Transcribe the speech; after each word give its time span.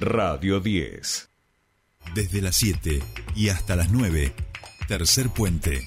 Radio 0.00 0.60
10. 0.60 1.28
Desde 2.14 2.40
las 2.40 2.54
7 2.56 3.02
y 3.34 3.48
hasta 3.48 3.74
las 3.74 3.90
9, 3.90 4.32
tercer 4.86 5.28
puente. 5.30 5.86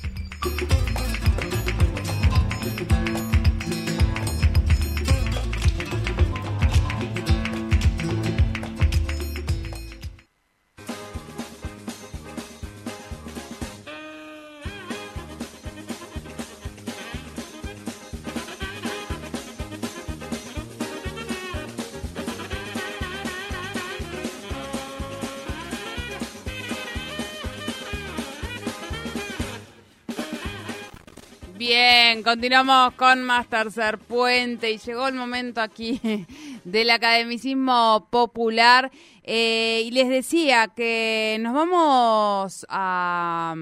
Bien, 31.61 32.23
continuamos 32.23 32.95
con 32.95 33.21
más 33.21 33.45
tercer 33.45 33.99
puente 33.99 34.71
y 34.71 34.79
llegó 34.79 35.07
el 35.07 35.13
momento 35.13 35.61
aquí 35.61 36.01
del 36.63 36.89
academicismo 36.89 38.07
popular 38.09 38.89
eh, 39.21 39.83
y 39.85 39.91
les 39.91 40.09
decía 40.09 40.69
que 40.75 41.37
nos 41.39 41.53
vamos 41.53 42.65
a, 42.67 43.53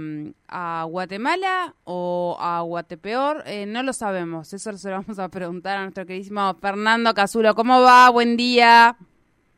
a 0.47 0.85
Guatemala 0.87 1.75
o 1.83 2.37
a 2.39 2.61
Guatepeor, 2.61 3.43
eh, 3.45 3.65
no 3.65 3.83
lo 3.83 3.91
sabemos, 3.91 4.53
eso 4.53 4.71
se 4.77 4.89
lo 4.91 4.95
vamos 4.95 5.19
a 5.19 5.27
preguntar 5.27 5.79
a 5.79 5.81
nuestro 5.81 6.05
queridísimo 6.05 6.53
Fernando 6.53 7.13
Casulo. 7.13 7.53
¿Cómo 7.53 7.81
va? 7.81 8.09
Buen 8.11 8.37
día. 8.37 8.95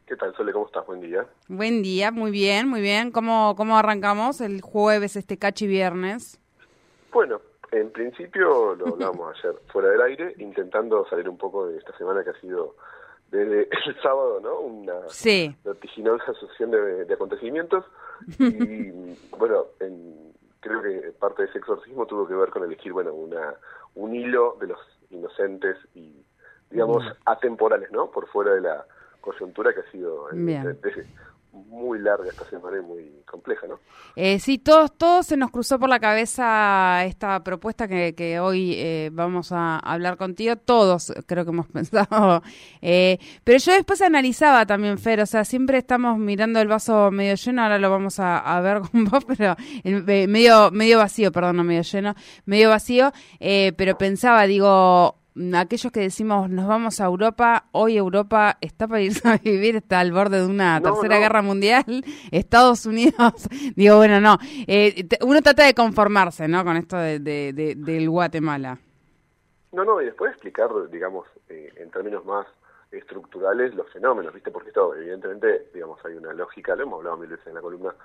¿Qué 0.07 0.15
tal, 0.15 0.35
Sole? 0.35 0.51
¿Cómo 0.51 0.65
estás? 0.65 0.83
Buen 0.87 1.01
día. 1.01 1.27
Buen 1.47 1.83
día, 1.83 2.09
muy 2.09 2.31
bien, 2.31 2.67
muy 2.67 2.81
bien. 2.81 3.11
¿Cómo, 3.11 3.53
cómo 3.55 3.77
arrancamos 3.77 4.41
el 4.41 4.61
jueves, 4.61 5.15
este 5.15 5.37
cachi 5.37 5.67
viernes? 5.67 6.39
Bueno, 7.13 7.39
en 7.71 7.89
principio 7.91 8.75
lo 8.75 8.87
hablábamos 8.89 9.35
ayer 9.43 9.55
fuera 9.71 9.89
del 9.89 10.01
aire, 10.01 10.33
intentando 10.37 11.05
salir 11.09 11.27
un 11.29 11.37
poco 11.37 11.67
de 11.67 11.77
esta 11.77 11.95
semana 11.97 12.23
que 12.23 12.31
ha 12.31 12.39
sido 12.41 12.75
desde 13.31 13.61
el 13.63 13.95
sábado, 14.03 14.39
¿no? 14.41 14.59
Una 14.59 15.07
Sí. 15.07 15.55
vertiginosa 15.63 16.33
sucesión 16.33 16.71
de, 16.71 17.05
de 17.05 17.13
acontecimientos. 17.13 17.85
Y 18.39 18.91
bueno, 19.37 19.65
en- 19.79 20.31
creo 20.59 20.81
que 20.83 21.11
parte 21.19 21.41
de 21.43 21.49
ese 21.49 21.57
exorcismo 21.57 22.05
tuvo 22.05 22.27
que 22.27 22.35
ver 22.35 22.49
con 22.51 22.63
elegir, 22.63 22.93
bueno, 22.93 23.13
una 23.13 23.55
un 23.95 24.13
hilo 24.15 24.57
de 24.61 24.67
los 24.67 24.79
inocentes 25.09 25.75
y, 25.95 26.23
digamos, 26.69 27.03
atemporales, 27.25 27.91
¿no? 27.91 28.11
Por 28.11 28.27
fuera 28.27 28.53
de 28.53 28.61
la 28.61 28.85
coyuntura 29.21 29.73
que 29.73 29.79
ha 29.81 29.91
sido 29.91 30.27
Bien. 30.31 30.61
evidentemente, 30.61 31.07
muy 31.51 31.99
larga 31.99 32.29
esta 32.29 32.45
semana 32.49 32.77
y 32.77 32.81
muy 32.81 33.23
compleja, 33.25 33.67
¿no? 33.67 33.79
Eh, 34.15 34.39
sí, 34.39 34.57
todos, 34.57 34.97
todos 34.97 35.27
se 35.27 35.37
nos 35.37 35.51
cruzó 35.51 35.79
por 35.79 35.89
la 35.89 35.99
cabeza 35.99 37.03
esta 37.05 37.43
propuesta 37.43 37.87
que, 37.87 38.13
que 38.15 38.39
hoy 38.39 38.73
eh, 38.75 39.09
vamos 39.11 39.51
a 39.51 39.77
hablar 39.79 40.17
contigo. 40.17 40.55
Todos 40.55 41.13
creo 41.25 41.43
que 41.45 41.51
hemos 41.51 41.67
pensado. 41.71 42.41
Eh, 42.81 43.19
pero 43.43 43.57
yo 43.57 43.73
después 43.73 44.01
analizaba 44.01 44.65
también, 44.65 44.97
Fer, 44.97 45.21
o 45.21 45.25
sea, 45.25 45.45
siempre 45.45 45.77
estamos 45.77 46.17
mirando 46.17 46.59
el 46.59 46.67
vaso 46.67 47.11
medio 47.11 47.35
lleno, 47.35 47.63
ahora 47.63 47.79
lo 47.79 47.89
vamos 47.89 48.19
a, 48.19 48.59
ver 48.61 48.81
con 48.81 49.05
vos, 49.05 49.25
pero 49.25 49.55
eh, 49.83 50.27
medio, 50.27 50.71
medio 50.71 50.97
vacío, 50.97 51.31
perdón, 51.31 51.57
no 51.57 51.63
medio 51.63 51.83
lleno, 51.83 52.15
medio 52.45 52.69
vacío. 52.69 53.11
eh, 53.39 53.73
pero 53.77 53.97
pensaba, 53.97 54.45
digo, 54.45 55.20
aquellos 55.55 55.91
que 55.91 56.01
decimos 56.01 56.49
nos 56.49 56.67
vamos 56.67 56.99
a 57.01 57.05
Europa, 57.05 57.65
hoy 57.71 57.97
Europa 57.97 58.57
está 58.61 58.87
para 58.87 59.01
irse 59.01 59.27
a 59.27 59.37
vivir, 59.37 59.75
está 59.77 59.99
al 59.99 60.11
borde 60.11 60.39
de 60.41 60.45
una 60.45 60.79
No, 60.79 60.91
tercera 60.93 61.15
no. 61.15 61.21
guerra 61.21 61.41
mundial, 61.41 61.83
Estados 62.31 62.85
Unidos, 62.85 63.47
digo, 63.75 63.97
bueno, 63.97 64.19
no, 64.19 64.37
eh, 64.67 65.07
uno 65.21 65.41
trata 65.41 65.65
de 65.65 65.73
conformarse, 65.73 66.47
¿no? 66.47 66.63
Con 66.63 66.77
esto 66.77 66.97
de, 66.97 67.19
de- 67.19 67.53
de- 67.53 67.75
del 67.75 68.09
Guatemala. 68.09 68.77
No, 69.71 69.85
no, 69.85 70.01
y 70.01 70.05
después 70.05 70.31
explicar, 70.33 70.69
digamos, 70.91 71.27
eh, 71.47 71.71
en 71.77 71.89
términos 71.91 72.25
más 72.25 72.45
estructurales 72.91 73.73
los 73.73 73.89
fenómenos, 73.93 74.33
¿viste? 74.33 74.51
Porque 74.51 74.67
esto, 74.67 74.93
evidentemente, 74.95 75.69
digamos, 75.73 76.03
hay 76.03 76.13
una 76.15 76.33
lógica, 76.33 76.75
lo 76.75 76.83
hemos 76.83 76.97
hablado 76.97 77.15
mil 77.17 77.29
veces 77.29 77.47
en 77.47 77.53
la 77.55 77.61
columna, 77.61 77.95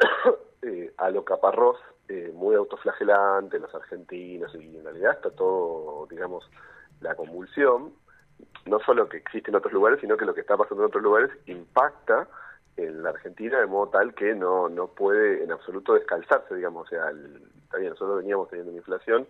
eh, 0.62 0.92
a 0.96 1.10
lo 1.10 1.22
caparrós, 1.24 1.76
eh, 2.10 2.32
muy 2.34 2.54
autoflagelante, 2.56 3.58
los 3.60 3.74
argentinos, 3.74 4.52
y 4.54 4.76
en 4.76 4.84
realidad 4.84 5.12
está 5.12 5.30
todo, 5.30 6.06
digamos, 6.10 6.44
la 7.00 7.14
convulsión, 7.14 7.94
no 8.66 8.80
solo 8.80 9.08
que 9.08 9.18
existe 9.18 9.50
en 9.50 9.56
otros 9.56 9.72
lugares, 9.72 10.00
sino 10.00 10.16
que 10.16 10.24
lo 10.24 10.34
que 10.34 10.40
está 10.40 10.56
pasando 10.56 10.82
en 10.82 10.88
otros 10.88 11.02
lugares 11.04 11.30
impacta 11.46 12.26
en 12.76 13.02
la 13.02 13.10
Argentina 13.10 13.60
de 13.60 13.66
modo 13.66 13.90
tal 13.90 14.14
que 14.14 14.34
no, 14.34 14.68
no 14.68 14.88
puede 14.88 15.44
en 15.44 15.52
absoluto 15.52 15.94
descalzarse, 15.94 16.54
digamos, 16.56 16.86
o 16.86 16.90
sea, 16.90 17.10
el- 17.10 17.42
está 17.64 17.76
bien, 17.78 17.90
nosotros 17.90 18.18
veníamos 18.18 18.48
teniendo 18.48 18.70
una 18.72 18.80
inflación, 18.80 19.28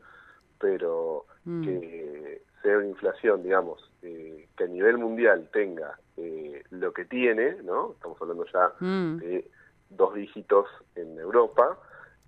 pero 0.58 1.26
Mm. 1.44 1.62
que 1.64 2.42
sea 2.62 2.76
una 2.78 2.86
inflación, 2.88 3.42
digamos, 3.42 3.91
eh, 4.02 4.48
que 4.56 4.64
a 4.64 4.68
nivel 4.68 4.98
mundial 4.98 5.48
tenga 5.52 5.98
eh, 6.16 6.62
lo 6.70 6.92
que 6.92 7.06
tiene, 7.06 7.62
¿no? 7.62 7.92
Estamos 7.92 8.20
hablando 8.20 8.44
ya 8.52 8.72
Mm. 8.80 9.16
de 9.20 9.50
dos 9.88 10.12
dígitos 10.14 10.66
en 10.94 11.18
Europa, 11.18 11.78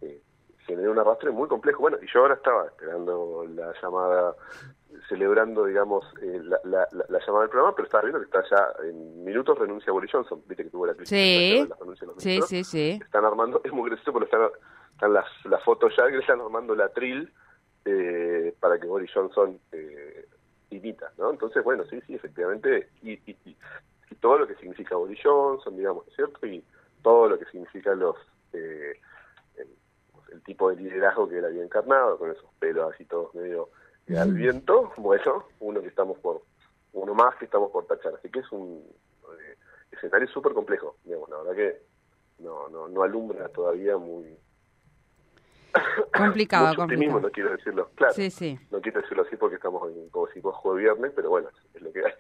eh, 0.01 0.21
genera 0.67 0.91
un 0.91 0.99
arrastre 0.99 1.31
muy 1.31 1.49
complejo. 1.49 1.81
Bueno, 1.81 1.99
y 2.03 2.07
yo 2.13 2.21
ahora 2.21 2.35
estaba 2.35 2.67
esperando 2.67 3.45
la 3.55 3.73
llamada, 3.83 4.35
celebrando, 5.09 5.65
digamos, 5.65 6.05
eh, 6.21 6.41
la, 6.43 6.59
la- 6.65 6.89
la- 6.93 7.05
la 7.09 7.19
llamada 7.19 7.41
del 7.43 7.51
programa, 7.51 7.75
pero 7.75 7.87
estaba 7.87 8.03
viendo 8.03 8.21
que 8.21 8.27
está 8.27 8.43
ya 8.51 8.73
en 8.87 9.25
minutos 9.25 9.59
renuncia 9.59 9.93
Boris 9.93 10.11
Johnson, 10.13 10.43
viste 10.47 10.65
que 10.65 10.71
tuvo 10.71 10.87
la 10.87 10.95
crisis. 10.95 11.09
Sí. 11.09 11.61
de 11.63 11.69
las 11.69 11.79
renuncias 11.79 12.09
de 12.09 12.15
los 12.15 12.23
Sí, 12.23 12.43
sí, 12.43 12.65
sí. 12.65 13.01
Están 13.03 13.25
armando, 13.25 13.61
es 13.65 13.73
muy 13.73 13.89
gracioso 13.89 14.13
porque 14.13 14.27
están, 14.27 14.49
están 14.93 15.13
las, 15.13 15.27
las 15.45 15.63
fotos 15.65 15.93
ya 15.97 16.09
que 16.09 16.19
están 16.19 16.41
armando 16.41 16.75
la 16.75 16.89
tril 16.91 17.33
eh, 17.85 18.55
para 18.61 18.79
que 18.79 18.87
Boris 18.87 19.11
Johnson 19.13 19.59
eh, 19.73 20.27
imita, 20.71 21.11
¿no? 21.19 21.31
Entonces, 21.31 21.65
bueno, 21.65 21.85
sí, 21.91 22.01
sí, 22.07 22.15
efectivamente, 22.15 22.89
y, 23.03 23.13
y, 23.13 23.37
y- 23.45 23.57
y 24.11 24.15
todo 24.17 24.39
lo 24.39 24.47
que 24.47 24.55
significa 24.57 24.95
Boris 24.97 25.19
Johnson, 25.25 25.75
digamos, 25.77 26.05
¿no 26.07 26.11
es 26.11 26.17
cierto? 26.17 26.47
Y 26.47 26.63
todo 27.03 27.29
lo 27.31 27.39
que 27.39 27.47
significa 27.47 27.95
los 27.95 28.15
eh, 28.53 29.01
el 30.31 30.43
tipo 30.43 30.71
de 30.71 30.77
liderazgo 30.77 31.29
que 31.29 31.39
él 31.39 31.45
había 31.45 31.63
encarnado, 31.63 32.19
con 32.19 32.31
esos 32.31 32.51
pelos 32.59 32.93
así 32.95 33.05
todos 33.05 33.35
medio 33.35 33.71
eh, 34.07 34.19
al 34.19 34.33
viento, 34.33 34.93
bueno, 34.97 35.47
uno 35.61 35.81
que 35.81 35.89
estamos 35.89 36.19
por, 36.19 36.43
uno 36.93 37.15
más 37.15 37.37
que 37.37 37.45
estamos 37.47 37.71
por 37.71 37.87
tachar, 37.87 38.15
así 38.15 38.29
que 38.31 38.41
es 38.41 38.53
un 38.53 38.85
eh, 39.39 39.57
escenario 39.91 40.29
súper 40.29 40.53
complejo, 40.53 40.97
digamos, 41.05 41.29
la 41.31 41.39
verdad 41.39 41.55
que 41.55 41.83
no, 42.43 42.69
no, 42.69 42.89
no 42.89 43.03
alumbra 43.03 43.49
todavía 43.49 43.97
muy 43.97 44.37
Complicado, 46.17 46.69
mucho 46.69 46.83
optimismo, 46.83 47.21
complicado. 47.21 47.29
no 47.29 47.33
quiero 47.33 47.51
decirlo, 47.57 47.91
claro, 47.95 48.13
Sí, 48.15 48.31
sí. 48.31 48.59
no 48.71 48.81
quiero 48.81 49.01
decirlo 49.01 49.23
así 49.25 49.37
porque 49.37 49.57
estamos 49.57 49.91
en, 49.91 50.09
como 50.11 50.27
si 50.29 50.41
jueves 50.41 50.83
viernes, 50.85 51.13
pero 51.15 51.31
bueno, 51.31 51.49
es 51.75 51.83
lo 51.83 51.93
que 51.93 52.01
hay. 52.05 52.13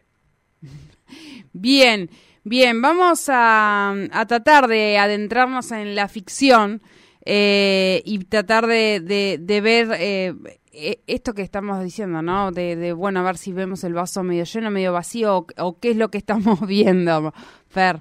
Bien, 1.52 2.08
bien, 2.44 2.80
vamos 2.80 3.28
a, 3.28 3.90
a 4.12 4.26
tratar 4.26 4.68
de 4.68 4.96
adentrarnos 4.96 5.70
en 5.72 5.94
la 5.94 6.08
ficción 6.08 6.80
eh, 7.24 8.02
y 8.04 8.24
tratar 8.24 8.66
de, 8.66 9.00
de, 9.00 9.38
de 9.40 9.60
ver 9.60 9.88
eh, 9.98 10.34
eh, 10.72 11.02
esto 11.06 11.34
que 11.34 11.42
estamos 11.42 11.82
diciendo, 11.82 12.22
¿no? 12.22 12.50
De, 12.50 12.76
de, 12.76 12.92
bueno, 12.92 13.20
a 13.20 13.24
ver 13.24 13.36
si 13.36 13.52
vemos 13.52 13.84
el 13.84 13.94
vaso 13.94 14.22
medio 14.22 14.44
lleno, 14.44 14.70
medio 14.70 14.92
vacío, 14.92 15.38
o, 15.38 15.46
o 15.58 15.78
qué 15.80 15.90
es 15.90 15.96
lo 15.96 16.08
que 16.08 16.18
estamos 16.18 16.60
viendo, 16.66 17.32
Fer. 17.68 18.00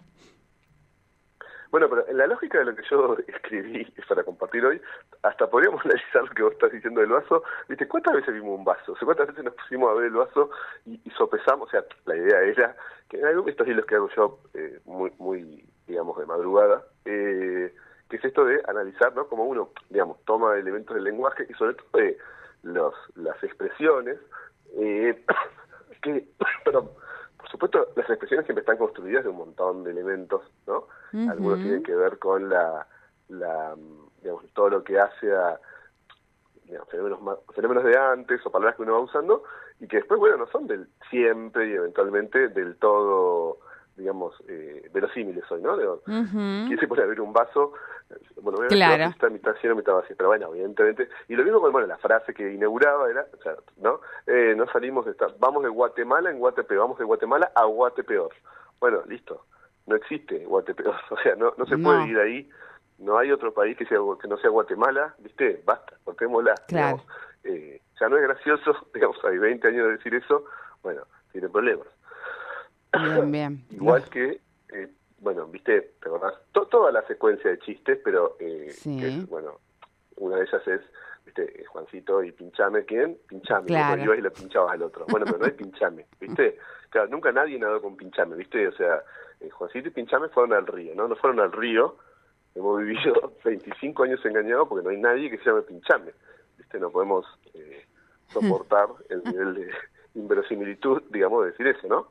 Bueno, 1.72 1.88
pero 1.90 2.06
en 2.10 2.18
la 2.18 2.28
lógica 2.28 2.60
de 2.60 2.66
lo 2.66 2.76
que 2.76 2.84
yo 2.90 3.18
escribí 3.28 3.86
para 4.08 4.24
compartir 4.24 4.66
hoy, 4.66 4.82
hasta 5.24 5.50
podríamos 5.50 5.80
analizar 5.86 6.24
lo 6.24 6.30
que 6.32 6.44
vos 6.44 6.54
estás 6.54 6.72
diciendo 6.72 7.00
del 7.00 7.12
vaso. 7.12 7.44
¿Viste? 7.70 7.88
¿Cuántas 7.88 8.14
veces 8.14 8.34
vimos 8.34 8.60
un 8.60 8.66
vaso? 8.66 8.92
O 8.92 8.96
sea, 8.98 9.06
¿Cuántas 9.06 9.28
veces 9.28 9.46
nos 9.46 9.56
pusimos 9.56 9.90
a 9.90 9.94
ver 9.94 10.06
el 10.06 10.14
vaso 10.14 10.50
y, 10.86 11.00
y 11.04 11.10
sopesamos? 11.12 11.70
O 11.70 11.72
sea, 11.72 11.84
la 12.06 12.18
idea 12.18 12.42
era 12.42 12.76
que 13.10 13.18
en 13.18 13.26
algo, 13.26 13.48
estos 13.48 13.68
hilos 13.68 13.86
que 13.86 13.96
hago 13.96 14.10
yo 14.16 14.40
eh, 14.54 14.80
muy, 14.86 15.12
muy, 15.18 15.66
digamos, 15.88 16.18
de 16.18 16.26
madrugada, 16.26 16.84
eh, 17.06 17.74
que 18.12 18.18
es 18.18 18.26
esto 18.26 18.44
de 18.44 18.62
analizar, 18.68 19.16
¿no? 19.16 19.28
Como 19.28 19.46
uno, 19.46 19.70
digamos, 19.90 20.18
toma 20.26 20.58
elementos 20.58 20.94
del 20.94 21.06
lenguaje 21.06 21.48
y 21.50 21.54
sobre 21.54 21.76
todo 21.76 21.88
de 21.94 22.18
los, 22.64 22.94
las 23.16 23.42
expresiones, 23.42 24.20
eh, 24.76 25.26
que, 26.02 26.28
perdón, 26.66 26.90
por 27.38 27.50
supuesto, 27.50 27.88
las 27.96 28.10
expresiones 28.10 28.46
siempre 28.46 28.62
están 28.62 28.78
construidas 28.78 29.24
de 29.24 29.30
un 29.30 29.38
montón 29.38 29.84
de 29.84 29.92
elementos, 29.92 30.42
¿no? 30.68 30.88
Algunos 31.30 31.60
tienen 31.60 31.84
que 31.84 31.96
ver 31.96 32.20
con 32.20 32.50
la, 32.50 32.86
la 33.30 33.76
digamos, 34.22 34.46
todo 34.54 34.70
lo 34.70 34.84
que 34.84 35.00
hace 35.00 35.34
a 35.34 35.60
digamos, 36.66 36.88
fenómenos, 36.90 37.40
fenómenos 37.54 37.84
de 37.84 37.98
antes 37.98 38.46
o 38.46 38.52
palabras 38.52 38.76
que 38.76 38.84
uno 38.84 38.94
va 38.94 39.00
usando 39.00 39.44
y 39.80 39.88
que 39.88 39.98
después, 39.98 40.20
bueno, 40.20 40.38
no 40.38 40.48
son 40.48 40.68
del 40.68 40.88
siempre 41.10 41.70
y 41.70 41.74
eventualmente 41.74 42.50
del 42.50 42.78
todo, 42.78 43.58
digamos, 43.98 44.36
eh, 44.48 44.90
verosímiles 44.94 45.44
hoy, 45.52 45.62
¿no? 45.62 45.78
Digo, 45.78 46.02
Ujú. 46.08 46.68
¿Quién 46.68 46.80
se 46.80 46.86
a 46.86 47.04
abrir 47.04 47.20
un 47.20 47.34
vaso? 47.34 47.74
Bueno, 48.42 48.58
obviamente 48.60 48.76
Claro. 48.76 49.04
está 49.12 49.30
mitad 49.30 49.54
lleno, 49.62 49.76
mitad 49.76 49.94
vacío, 49.94 50.16
pero 50.18 50.30
bueno, 50.30 50.48
evidentemente. 50.54 51.10
Y 51.28 51.36
lo 51.36 51.44
mismo 51.44 51.62
con, 51.62 51.72
bueno, 51.72 51.88
la 51.88 51.98
frase 51.98 52.34
que 52.34 52.52
inauguraba 52.54 53.10
era, 53.10 53.26
o 53.38 53.42
sea, 53.42 53.56
¿no? 53.78 54.02
Eh, 54.28 54.54
no 54.56 54.66
salimos 54.72 55.06
de 55.06 55.12
esta, 55.12 55.28
vamos 55.40 55.64
de 55.64 55.70
Guatemala 55.70 56.30
en 56.30 56.40
Guatepe, 56.40 56.76
vamos 56.76 56.98
de 56.98 57.06
Guatemala 57.06 57.52
a 57.56 57.66
Guatepeor. 57.66 58.32
Bueno, 58.80 59.02
listo. 59.08 59.46
no 59.88 59.96
existe 59.96 60.46
Guatepeor, 60.46 60.96
o 61.10 61.18
sea, 61.18 61.36
no, 61.36 61.54
no 61.58 61.66
se 61.66 61.78
puede 61.78 62.08
ir 62.08 62.18
ahí, 62.20 62.50
no 63.00 63.18
hay 63.18 63.32
otro 63.32 63.54
país 63.54 63.76
que 63.78 63.86
sea 63.86 63.98
que 64.22 64.28
no 64.28 64.38
sea 64.38 64.50
Guatemala, 64.50 65.16
¿viste? 65.20 65.62
Basta, 65.66 65.98
cortémosla. 66.04 66.56
Claro. 66.68 67.04
eh, 67.44 67.82
ya 68.00 68.08
no 68.10 68.18
es 68.18 68.24
gracioso, 68.24 68.76
digamos, 68.94 69.18
hay 69.26 69.38
20 69.38 69.68
años 69.68 69.88
de 69.88 69.92
decir 69.98 70.14
eso, 70.16 70.46
bueno, 70.84 71.02
tiene 71.32 71.50
problemas. 71.50 71.88
Bien, 72.94 73.32
bien. 73.32 73.66
Igual 73.72 74.04
que, 74.10 74.40
bueno, 75.22 75.46
viste, 75.46 75.94
te 76.02 76.10
acordás, 76.10 76.34
toda 76.52 76.92
la 76.92 77.06
secuencia 77.06 77.52
de 77.52 77.60
chistes, 77.60 78.00
pero, 78.04 78.38
eh, 78.40 78.74
que 78.84 79.24
bueno, 79.30 79.60
una 80.18 80.38
de 80.38 80.44
ellas 80.44 80.68
es, 80.68 80.82
viste, 81.24 81.64
Juancito 81.66 82.24
y 82.24 82.32
Pinchame, 82.32 82.84
¿quién? 82.86 83.18
Pinchame, 83.28 83.68
claro. 83.68 84.04
ibas 84.04 84.18
y 84.18 84.22
le 84.22 84.32
pinchabas 84.32 84.74
al 84.74 84.82
otro. 84.82 85.06
Bueno, 85.08 85.28
pero 85.28 85.38
no 85.38 85.46
es 85.46 85.54
Pinchame, 85.54 86.08
viste, 86.20 86.58
claro, 86.90 87.08
nunca 87.10 87.32
nadie 87.32 87.60
nadó 87.60 87.80
con 87.82 87.96
Pinchame, 87.96 88.36
viste, 88.36 88.68
o 88.68 88.72
sea, 88.74 89.04
eh, 89.40 89.50
Juancito 89.52 89.90
y 89.90 89.92
Pinchame 89.92 90.30
fueron 90.30 90.54
al 90.54 90.66
río, 90.66 90.96
¿no? 90.96 91.08
No 91.08 91.16
fueron 91.16 91.40
al 91.40 91.52
río, 91.52 91.98
hemos 92.56 92.80
vivido 92.80 93.34
25 93.46 94.04
años 94.04 94.26
engañados 94.26 94.68
porque 94.68 94.84
no 94.84 94.90
hay 94.90 94.98
nadie 94.98 95.30
que 95.30 95.38
se 95.38 95.46
llame 95.46 95.62
Pinchame, 95.62 96.14
viste, 96.58 96.80
no 96.80 96.90
podemos 96.90 97.28
eh, 97.54 97.86
soportar 98.28 98.88
el 99.10 99.24
nivel 99.24 99.54
de 99.54 99.72
inverosimilitud, 100.16 101.04
digamos, 101.12 101.46
de 101.46 101.52
decir 101.52 101.68
eso, 101.68 101.88
¿no? 101.88 102.08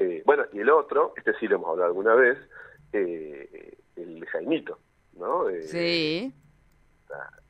Eh, 0.00 0.22
bueno, 0.24 0.44
y 0.54 0.60
el 0.60 0.70
otro, 0.70 1.12
este 1.14 1.34
sí 1.34 1.46
lo 1.46 1.56
hemos 1.56 1.68
hablado 1.68 1.88
alguna 1.88 2.14
vez, 2.14 2.38
eh, 2.94 3.76
el 3.96 4.24
Jaimito, 4.26 4.78
¿no? 5.18 5.46
Eh, 5.50 5.62
sí. 5.64 6.34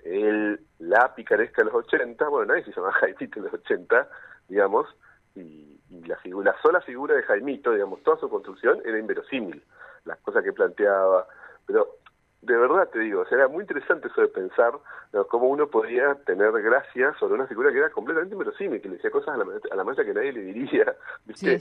El, 0.02 0.61
la 0.81 1.14
picaresca 1.14 1.62
de 1.62 1.67
los 1.67 1.75
80, 1.75 2.29
bueno, 2.29 2.52
nadie 2.52 2.64
se 2.64 2.73
llama 2.73 2.91
Jaimito 3.00 3.38
en 3.38 3.44
los 3.44 3.55
80, 3.55 4.08
digamos, 4.49 4.88
y, 5.37 5.79
la, 6.06 6.17
figura, 6.17 6.52
la 6.52 6.61
sola 6.61 6.81
figura 6.81 7.14
de 7.14 7.23
Jaimito, 7.23 7.73
digamos, 7.73 8.02
toda 8.02 8.19
su 8.19 8.29
construcción 8.29 8.82
era 8.85 8.99
inverosímil, 8.99 9.62
las 10.05 10.19
cosas 10.19 10.43
que 10.43 10.52
planteaba, 10.52 11.29
pero 11.67 11.99
de 12.42 12.56
verdad 12.56 12.88
te 12.90 13.00
digo, 13.00 13.22
o 13.22 13.34
era 13.34 13.48
muy 13.48 13.62
interesante 13.62 14.08
eso 14.08 14.22
de 14.22 14.28
pensar 14.28 14.72
cómo 15.28 15.48
uno 15.48 15.66
podía 15.66 16.14
tener 16.26 16.52
gracia 16.62 17.14
sobre 17.19 17.34
una 17.34 17.46
figura 17.46 17.72
que 17.72 17.78
era 17.78 17.90
completamente 17.90 18.34
inverosímil, 18.34 18.81
que 18.81 18.88
le 18.88 18.96
decía 18.96 19.10
cosas 19.10 19.34
a 19.34 19.37
la, 19.75 19.84
maestra, 19.84 20.04
que 20.04 20.14
nadie 20.14 20.32
le 20.32 20.40
diría, 20.42 20.94
¿viste? 21.26 21.58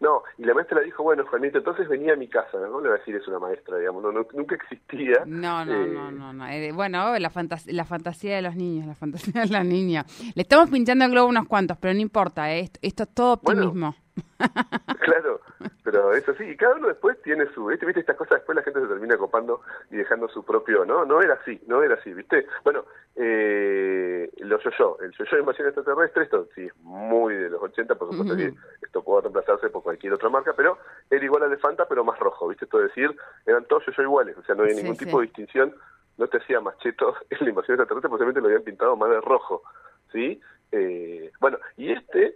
no, 0.00 0.22
y 0.36 0.44
la 0.44 0.54
maestra 0.54 0.80
le 0.80 0.86
dijo, 0.86 1.02
bueno, 1.02 1.24
Juanito, 1.26 1.58
entonces 1.58 1.88
venía 1.88 2.14
a 2.14 2.16
mi 2.16 2.28
casa, 2.28 2.58
¿no? 2.58 2.80
le 2.80 2.88
va 2.88 2.96
a 2.96 2.98
decir 2.98 3.14
es 3.14 3.26
una 3.28 3.38
maestra, 3.38 3.78
digamos, 3.78 4.02
no, 4.02 4.12
nunca 4.12 4.54
existía. 4.56 5.22
No, 5.24 5.64
no, 5.64 5.72
eh, 5.72 5.86
no, 5.86 6.10
no, 6.10 6.32
no, 6.32 6.46
eh, 6.48 6.72
bueno, 6.72 7.16
la, 7.18 7.30
la 7.66 7.84
fantasía 7.84 8.36
de 8.36 8.42
los 8.42 8.56
niños, 8.56 8.86
la 8.86 8.94
fantasía 8.94 9.42
de 9.42 9.48
la 9.48 9.62
niña. 9.62 10.04
Le 10.34 10.42
estamos 10.42 10.68
pinchando 10.68 11.04
el 11.04 11.12
globo 11.12 11.28
unos 11.28 11.46
cuantos, 11.46 11.78
pero 11.78 11.94
no 11.94 12.00
importa, 12.00 12.52
¿eh? 12.52 12.60
esto, 12.60 12.78
esto 12.82 13.02
es 13.04 13.14
todo 13.14 13.32
optimismo. 13.34 13.94
claro, 15.00 15.40
pero 15.86 16.12
eso 16.14 16.34
sí, 16.34 16.42
y 16.42 16.56
cada 16.56 16.74
uno 16.74 16.88
después 16.88 17.16
tiene 17.22 17.46
su, 17.54 17.64
¿viste? 17.66 17.86
¿viste? 17.86 18.00
Estas 18.00 18.16
cosas 18.16 18.38
después 18.38 18.56
la 18.56 18.64
gente 18.64 18.80
se 18.80 18.88
termina 18.88 19.16
copando 19.16 19.60
y 19.88 19.94
dejando 19.94 20.28
su 20.28 20.44
propio, 20.44 20.84
¿no? 20.84 21.04
No 21.04 21.22
era 21.22 21.34
así, 21.34 21.60
no 21.68 21.80
era 21.80 21.94
así, 21.94 22.12
¿viste? 22.12 22.44
Bueno, 22.64 22.86
eh, 23.14 24.28
los 24.38 24.64
yo-yo, 24.64 24.98
el 25.00 25.12
yo-yo 25.12 25.36
de 25.36 25.40
invasión 25.42 25.68
extraterrestre, 25.68 26.24
esto 26.24 26.48
sí 26.56 26.62
es 26.62 26.76
muy 26.78 27.34
de 27.34 27.50
los 27.50 27.62
80, 27.62 27.94
por 27.94 28.10
supuesto 28.10 28.36
que 28.36 28.52
esto 28.82 29.04
puede 29.04 29.22
reemplazarse 29.22 29.70
por 29.70 29.84
cualquier 29.84 30.14
otra 30.14 30.28
marca, 30.28 30.54
pero 30.56 30.76
era 31.08 31.24
igual 31.24 31.44
a 31.44 31.46
Elefanta, 31.46 31.86
pero 31.86 32.02
más 32.02 32.18
rojo, 32.18 32.48
¿viste? 32.48 32.64
Esto 32.64 32.82
es 32.82 32.88
decir, 32.88 33.16
eran 33.46 33.64
todos 33.66 33.86
yo-yo 33.86 34.02
iguales, 34.02 34.36
o 34.36 34.42
sea, 34.42 34.56
no 34.56 34.64
había 34.64 34.74
ningún 34.74 34.96
tipo 34.96 35.20
de 35.20 35.26
distinción, 35.26 35.72
no 36.18 36.26
te 36.26 36.38
hacía 36.38 36.60
machetos 36.60 37.14
en 37.30 37.38
la 37.42 37.50
invasión 37.50 37.76
extraterrestre, 37.76 38.10
posiblemente 38.10 38.40
lo 38.40 38.48
habían 38.48 38.64
pintado 38.64 38.96
más 38.96 39.08
de 39.08 39.20
rojo, 39.20 39.62
¿sí? 40.10 40.40
Eh, 40.72 41.30
bueno, 41.38 41.58
y 41.76 41.92
este 41.92 42.34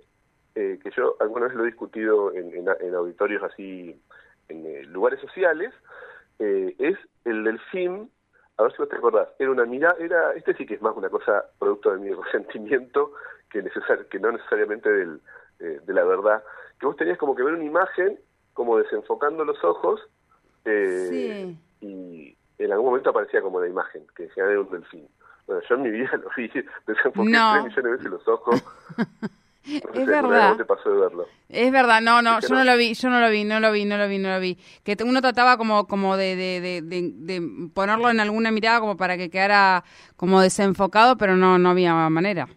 eh, 0.55 0.79
que 0.83 0.91
yo 0.91 1.17
alguna 1.21 1.47
vez 1.47 1.55
lo 1.55 1.63
he 1.63 1.67
discutido 1.67 2.33
en, 2.33 2.69
auditorios 2.95 3.43
así, 3.43 4.01
en 4.49 4.67
eh, 4.67 4.83
lugares 4.85 5.21
sociales, 5.21 5.73
eh, 6.39 6.75
es 6.79 6.99
el 7.25 7.45
del 7.45 7.61
film, 7.71 8.09
a 8.57 8.65
ver 8.65 8.73
si 8.73 8.79
vos 8.79 8.89
te 8.89 8.97
acordás, 8.97 9.29
era 9.39 9.51
una 9.51 9.65
mirada, 9.65 9.97
era, 10.01 10.33
este 10.35 10.55
sí 10.55 10.67
que 10.67 10.75
es 10.75 10.83
más 10.83 10.97
una 10.97 11.09
cosa 11.09 11.45
producto 11.59 11.93
de 11.93 11.99
mi 11.99 12.13
resentimiento 12.25 13.13
que, 13.49 13.63
necesar, 13.63 14.07
que 14.07 14.19
no 14.19 14.33
necesariamente 14.33 14.91
del, 14.91 15.21
de 15.59 15.93
la 15.93 16.05
verdad, 16.05 16.43
que 16.79 16.87
vos 16.87 16.97
tenías 16.97 17.19
como 17.19 17.37
que 17.37 17.43
ver 17.43 17.55
una 17.55 17.65
imagen 17.65 18.19
como 18.55 18.79
desenfocando 18.79 19.45
los 19.45 19.63
ojos 19.63 20.01
y 20.65 22.37
en 22.59 22.73
algún 22.73 22.87
momento 22.87 23.11
aparecía 23.11 23.41
como 23.41 23.61
la 23.61 23.69
imagen, 23.69 24.07
que 24.15 24.25
decía 24.25 24.45
era 24.45 24.61
un 24.61 24.71
delfín. 24.71 25.09
Bueno, 25.47 25.63
yo 25.69 25.75
en 25.75 25.83
mi 25.83 25.91
vida 25.91 26.11
lo 26.23 26.31
vi, 26.37 26.49
desenfoqué 26.87 27.31
tres 27.31 27.65
millones 27.65 27.77
de 27.77 27.91
veces 27.91 28.11
los 28.11 28.29
ojos. 28.29 28.63
es 29.65 30.07
verdad. 30.07 30.57
Es 31.49 31.73
verdad, 31.73 32.01
no, 32.01 32.23
no, 32.23 32.41
yo 32.41 32.55
no? 32.55 32.65
lo 32.65 32.77
vi, 32.77 32.95
yo 32.95 33.11
no 33.11 33.21
lo 33.21 33.29
vi, 33.29 33.45
no 33.45 33.61
lo 33.61 33.71
vi, 33.73 33.85
no 33.85 33.99
lo 33.99 34.09
vi, 34.09 34.19
no 34.19 34.31
lo 34.31 34.41
vi. 34.41 34.57
Que 34.85 34.97
uno 35.05 35.21
trataba 35.21 35.57
como, 35.57 35.87
como 35.87 36.17
de, 36.17 36.37
de, 36.37 36.83
de, 36.83 37.71
ponerlo 37.75 38.11
en 38.11 38.21
alguna 38.21 38.51
mirada 38.51 38.81
como 38.81 38.97
para 38.97 39.17
que 39.17 39.31
quedara 39.31 39.85
como 40.17 40.41
desenfocado, 40.41 41.17
pero 41.17 41.37
no, 41.37 41.59
no 41.59 41.71
había 41.71 41.95
manera. 42.09 42.49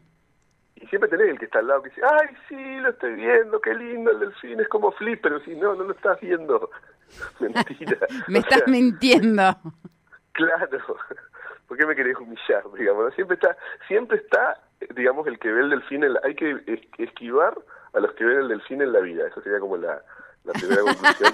Y 0.75 0.87
siempre 0.87 1.09
tenés 1.09 1.29
el 1.29 1.39
que 1.39 1.45
está 1.45 1.59
al 1.59 1.67
lado 1.67 1.83
que 1.83 1.89
dice, 1.89 2.01
ay, 2.03 2.35
sí, 2.47 2.79
lo 2.81 2.89
estoy 2.89 3.15
viendo, 3.15 3.59
qué 3.59 3.73
lindo 3.73 4.11
el 4.11 4.19
delfín, 4.19 4.59
es 4.59 4.67
como 4.69 4.91
Flip, 4.93 5.19
pero 5.21 5.39
si 5.41 5.55
no, 5.55 5.75
no 5.75 5.83
lo 5.83 5.93
estás 5.93 6.19
viendo. 6.21 6.69
Mentira. 7.39 7.97
Me 8.27 8.39
estás 8.39 8.63
mintiendo. 8.67 9.43
Claro. 10.35 10.79
¿Por 11.67 11.77
qué 11.77 11.85
me 11.85 11.95
querés 11.95 12.17
humillar? 12.17 12.63
Digamos, 12.75 13.13
siempre 13.13 13.35
está, 13.35 13.55
siempre 13.87 14.17
está 14.17 14.59
digamos, 14.95 15.27
el 15.27 15.39
que 15.39 15.51
ve 15.51 15.61
el 15.61 15.69
delfín, 15.69 16.03
en 16.03 16.13
hay 16.23 16.35
que 16.35 16.61
esquivar 16.97 17.55
a 17.93 17.99
los 17.99 18.11
que 18.13 18.25
ven 18.25 18.37
el 18.37 18.47
delfín 18.47 18.81
en 18.81 18.91
la 18.91 18.99
vida. 18.99 19.27
Eso 19.27 19.41
sería 19.41 19.59
como 19.59 19.77
la, 19.77 20.01
primera 20.53 20.81
conclusión. 20.81 21.33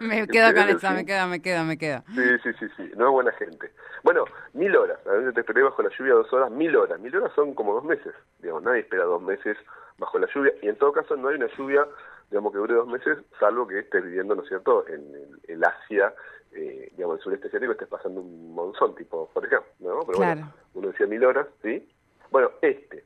me 0.00 0.26
quedo 0.28 0.54
con 0.54 0.68
esa, 0.68 0.90
me 0.92 1.04
queda, 1.04 1.26
me 1.26 1.40
queda, 1.40 1.64
me 1.64 1.78
queda. 1.78 2.04
Sí, 2.14 2.38
sí, 2.42 2.52
sí, 2.58 2.66
sí, 2.76 2.92
no 2.96 3.06
es 3.06 3.12
buena 3.12 3.32
gente. 3.32 3.70
Bueno, 4.02 4.24
mil 4.52 4.76
horas, 4.76 4.98
a 5.06 5.12
veces 5.12 5.34
te 5.34 5.40
esperé 5.40 5.62
bajo 5.62 5.82
la 5.82 5.90
lluvia 5.90 6.14
dos 6.14 6.32
horas, 6.32 6.50
mil 6.50 6.76
horas, 6.76 7.00
mil 7.00 7.16
horas 7.16 7.32
son 7.34 7.54
como 7.54 7.74
dos 7.74 7.84
meses, 7.84 8.14
digamos, 8.38 8.62
nadie 8.62 8.80
espera 8.80 9.04
dos 9.04 9.20
meses 9.20 9.56
bajo 9.98 10.18
la 10.18 10.28
lluvia, 10.32 10.52
y 10.62 10.68
en 10.68 10.76
todo 10.76 10.92
caso 10.92 11.16
no 11.16 11.28
hay 11.28 11.36
una 11.36 11.48
lluvia, 11.56 11.84
digamos, 12.30 12.52
que 12.52 12.58
dure 12.58 12.74
dos 12.74 12.88
meses, 12.88 13.18
salvo 13.38 13.66
que 13.66 13.80
estés 13.80 14.04
viviendo, 14.04 14.34
¿no 14.34 14.42
es 14.42 14.48
cierto?, 14.48 14.86
en 14.88 15.04
el 15.48 15.64
Asia 15.64 16.12
eh, 16.56 16.90
digamos, 16.96 17.18
el 17.18 17.22
sureste 17.22 17.48
asiático 17.48 17.72
esté 17.72 17.86
pasando 17.86 18.20
un 18.20 18.54
monzón, 18.54 18.94
tipo, 18.94 19.28
por 19.32 19.44
ejemplo, 19.44 19.68
¿no? 19.80 20.00
Pero 20.06 20.18
bueno, 20.18 20.52
uno 20.74 20.88
decía 20.88 21.06
mil 21.06 21.22
horas, 21.24 21.46
¿sí? 21.62 21.86
Bueno, 22.30 22.50
este, 22.62 23.04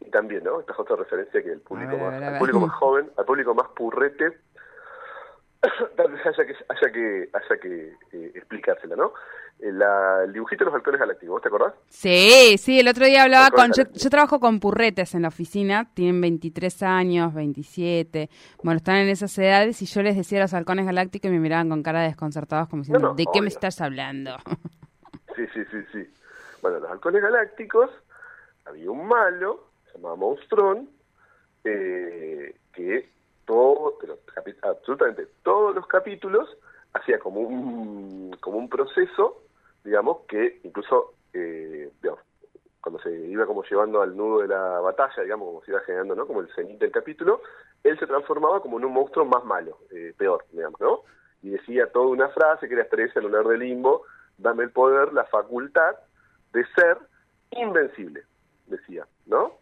y 0.00 0.10
también, 0.10 0.44
¿no? 0.44 0.60
Esta 0.60 0.72
es 0.72 0.78
otra 0.78 0.96
referencia 0.96 1.42
que 1.42 1.52
el 1.52 1.60
público, 1.60 1.96
más, 1.96 2.38
público 2.38 2.60
más 2.60 2.74
joven, 2.74 3.10
al 3.16 3.24
público 3.24 3.54
más 3.54 3.68
purrete, 3.68 4.38
tal 5.96 6.12
vez 6.12 6.26
haya 6.26 6.46
que, 6.46 6.54
haya 6.68 6.92
que, 6.92 7.30
haya 7.32 7.60
que 7.60 7.96
eh, 8.12 8.32
explicársela, 8.34 8.96
¿no? 8.96 9.12
el 9.62 10.32
dibujito 10.32 10.64
de 10.64 10.70
los 10.70 10.74
halcones 10.74 11.00
galácticos, 11.00 11.32
¿vos 11.34 11.42
te 11.42 11.48
acordás? 11.48 11.74
Sí, 11.88 12.56
sí, 12.56 12.80
el 12.80 12.88
otro 12.88 13.04
día 13.04 13.24
hablaba 13.24 13.50
con... 13.50 13.70
Yo, 13.72 14.10
trabajo 14.10 14.40
con 14.40 14.58
purretes 14.58 15.14
en 15.14 15.22
la 15.22 15.28
oficina, 15.28 15.86
tienen 15.92 16.20
23 16.20 16.82
años, 16.82 17.34
27, 17.34 18.30
bueno, 18.62 18.78
están 18.78 18.96
en 18.96 19.08
esas 19.08 19.36
edades 19.38 19.82
y 19.82 19.86
yo 19.86 20.02
les 20.02 20.16
decía 20.16 20.38
a 20.38 20.42
los 20.42 20.54
halcones 20.54 20.86
galácticos 20.86 21.28
y 21.28 21.34
me 21.34 21.40
miraban 21.40 21.68
con 21.68 21.82
cara 21.82 22.00
de 22.00 22.06
desconcertados 22.08 22.68
como 22.68 22.82
diciendo, 22.82 23.14
¿de 23.14 23.26
qué 23.32 23.42
me 23.42 23.48
estás 23.48 23.80
hablando? 23.80 24.36
Sí, 25.36 25.46
sí, 25.54 25.60
sí, 25.70 25.78
sí. 25.92 26.14
Bueno, 26.60 26.80
los 26.80 26.90
halcones 26.90 27.22
galácticos, 27.22 27.88
había 28.66 28.90
un 28.90 29.06
malo, 29.06 29.68
se 29.86 29.96
llamaba 29.96 30.16
Monstrón, 30.16 30.90
eh, 31.64 32.56
que 32.74 33.08
todo, 33.50 33.98
absolutamente 34.62 35.26
todos 35.42 35.74
los 35.74 35.86
capítulos 35.86 36.48
hacía 36.92 37.18
como 37.18 37.40
un, 37.40 38.36
como 38.40 38.58
un 38.58 38.68
proceso 38.68 39.42
digamos, 39.84 40.18
que 40.28 40.60
incluso, 40.64 41.14
eh, 41.32 41.90
cuando 42.80 43.00
se 43.02 43.10
iba 43.10 43.46
como 43.46 43.62
llevando 43.64 44.02
al 44.02 44.16
nudo 44.16 44.40
de 44.40 44.48
la 44.48 44.80
batalla, 44.80 45.22
digamos, 45.22 45.48
como 45.48 45.62
se 45.62 45.70
iba 45.70 45.80
generando, 45.80 46.14
¿no? 46.14 46.26
Como 46.26 46.40
el 46.40 46.52
cenit 46.54 46.78
del 46.78 46.90
capítulo, 46.90 47.42
él 47.84 47.98
se 47.98 48.06
transformaba 48.06 48.60
como 48.60 48.78
en 48.78 48.86
un 48.86 48.92
monstruo 48.92 49.24
más 49.24 49.44
malo, 49.44 49.78
eh, 49.90 50.14
peor, 50.16 50.44
digamos, 50.52 50.80
¿no? 50.80 51.00
Y 51.42 51.50
decía 51.50 51.90
toda 51.90 52.06
una 52.06 52.28
frase 52.28 52.68
que 52.68 52.74
era 52.74 52.84
estrella 52.84 53.20
lunar 53.20 53.46
de 53.46 53.58
limbo, 53.58 54.02
dame 54.38 54.64
el 54.64 54.70
poder, 54.70 55.12
la 55.12 55.24
facultad 55.24 55.96
de 56.52 56.64
ser 56.74 56.98
invencible, 57.50 58.24
decía, 58.66 59.06
¿no? 59.26 59.58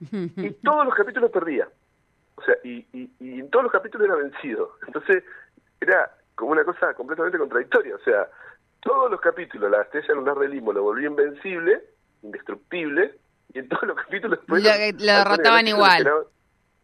Y 0.10 0.50
todos 0.62 0.84
los 0.84 0.94
capítulos 0.94 1.30
perdía. 1.30 1.68
O 2.38 2.42
sea, 2.42 2.54
y, 2.62 2.86
y, 2.92 3.10
y 3.18 3.40
en 3.40 3.50
todos 3.50 3.64
los 3.64 3.72
capítulos 3.72 4.06
era 4.06 4.16
vencido. 4.16 4.76
Entonces, 4.86 5.24
era 5.80 6.10
como 6.36 6.52
una 6.52 6.64
cosa 6.64 6.94
completamente 6.94 7.36
contradictoria. 7.36 7.96
O 7.96 8.00
sea, 8.00 8.28
todos 8.80 9.10
los 9.10 9.20
capítulos 9.20 9.70
la 9.70 9.82
estrella 9.82 10.14
lunar 10.14 10.38
de 10.38 10.48
Limo 10.48 10.72
lo 10.72 10.84
volvió 10.84 11.10
invencible, 11.10 11.82
indestructible, 12.22 13.18
y 13.52 13.58
en 13.58 13.68
todos 13.68 13.82
los 13.88 13.96
capítulos 13.96 14.38
después... 14.38 14.62
Lo, 14.62 15.04
derrotaban 15.04 15.66
igual. 15.66 16.08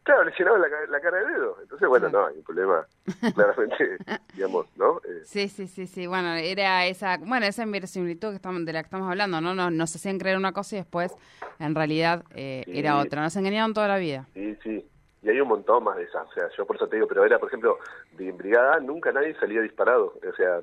claro, 0.02 0.24
le 0.24 0.32
llenaban 0.36 0.60
la, 0.90 1.00
cara 1.00 1.18
de 1.18 1.26
dedo. 1.26 1.56
Entonces, 1.62 1.88
bueno, 1.88 2.08
no, 2.08 2.26
hay 2.26 2.36
un 2.36 2.42
problema, 2.42 2.84
claramente, 3.32 3.96
digamos, 4.34 4.66
¿no? 4.76 4.98
Eh, 5.04 5.22
sí, 5.24 5.48
sí, 5.48 5.68
sí, 5.68 5.86
sí. 5.86 6.08
Bueno, 6.08 6.34
era 6.34 6.86
esa, 6.86 7.18
bueno, 7.18 7.46
esa 7.46 7.62
inverosimilitud 7.62 8.30
que 8.30 8.36
estamos, 8.36 8.64
de 8.64 8.72
la 8.72 8.82
que 8.82 8.86
estamos 8.86 9.08
hablando, 9.08 9.40
¿no? 9.40 9.54
Nos, 9.54 9.70
nos 9.70 9.94
hacían 9.94 10.18
creer 10.18 10.36
una 10.36 10.52
cosa 10.52 10.74
y 10.74 10.78
después, 10.78 11.14
en 11.60 11.76
realidad, 11.76 12.24
eh, 12.34 12.64
era 12.66 12.98
otra. 12.98 13.22
Nos 13.22 13.36
engañaron 13.36 13.72
toda 13.72 13.86
la 13.86 13.98
vida. 13.98 14.26
Sí, 14.34 14.58
sí. 14.64 14.90
Y 15.24 15.30
hay 15.30 15.40
un 15.40 15.48
montón 15.48 15.82
más 15.84 15.96
de 15.96 16.04
esas. 16.04 16.28
O 16.28 16.32
sea, 16.32 16.48
yo 16.56 16.66
por 16.66 16.76
eso 16.76 16.86
te 16.86 16.96
digo, 16.96 17.08
pero 17.08 17.24
era, 17.24 17.38
por 17.38 17.48
ejemplo, 17.48 17.78
de 18.12 18.30
Brigada 18.32 18.78
nunca 18.80 19.10
nadie 19.10 19.34
salía 19.40 19.62
disparado. 19.62 20.14
O 20.28 20.34
sea, 20.36 20.60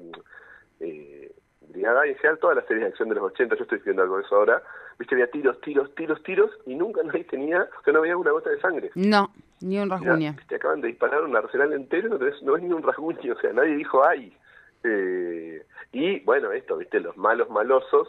eh, 0.80 1.32
Brigada 1.62 2.06
en 2.06 2.16
general 2.16 2.40
todas 2.40 2.58
las 2.58 2.66
series 2.68 2.84
de 2.84 2.90
acción 2.90 3.10
de 3.10 3.16
los 3.16 3.24
80, 3.32 3.56
yo 3.56 3.64
estoy 3.64 3.80
diciendo 3.80 4.04
algo 4.04 4.18
de 4.18 4.24
eso 4.24 4.36
ahora, 4.36 4.62
viste, 5.00 5.16
había 5.16 5.32
tiros, 5.32 5.60
tiros, 5.62 5.94
tiros, 5.96 6.22
tiros, 6.24 6.52
y 6.66 6.76
nunca 6.76 7.02
nadie 7.06 7.24
tenía, 7.24 7.68
o 7.80 7.84
sea, 7.84 7.94
no 7.94 8.00
había 8.00 8.18
una 8.18 8.32
gota 8.32 8.52
de 8.52 8.60
sangre. 8.60 8.92
No, 8.94 9.32
ni 9.62 9.80
un 9.80 9.90
rasguño. 9.90 10.36
Te 10.48 10.56
acaban 10.56 10.82
de 10.82 10.90
disparar 10.90 11.24
un 11.24 11.36
arsenal 11.36 11.74
entero, 11.74 12.10
no, 12.10 12.20
tenés, 12.20 12.42
no 12.44 12.54
ves 12.54 12.64
ni 12.64 12.72
un 12.72 12.84
rasguño, 12.84 13.34
o 13.34 13.40
sea, 13.40 13.52
nadie 13.54 13.76
dijo 13.76 14.06
ay. 14.06 14.36
Eh, 14.84 15.66
y 15.92 16.20
bueno, 16.22 16.52
esto, 16.52 16.78
viste, 16.78 17.00
los 17.00 17.18
malos 17.18 17.50
malosos, 17.50 18.08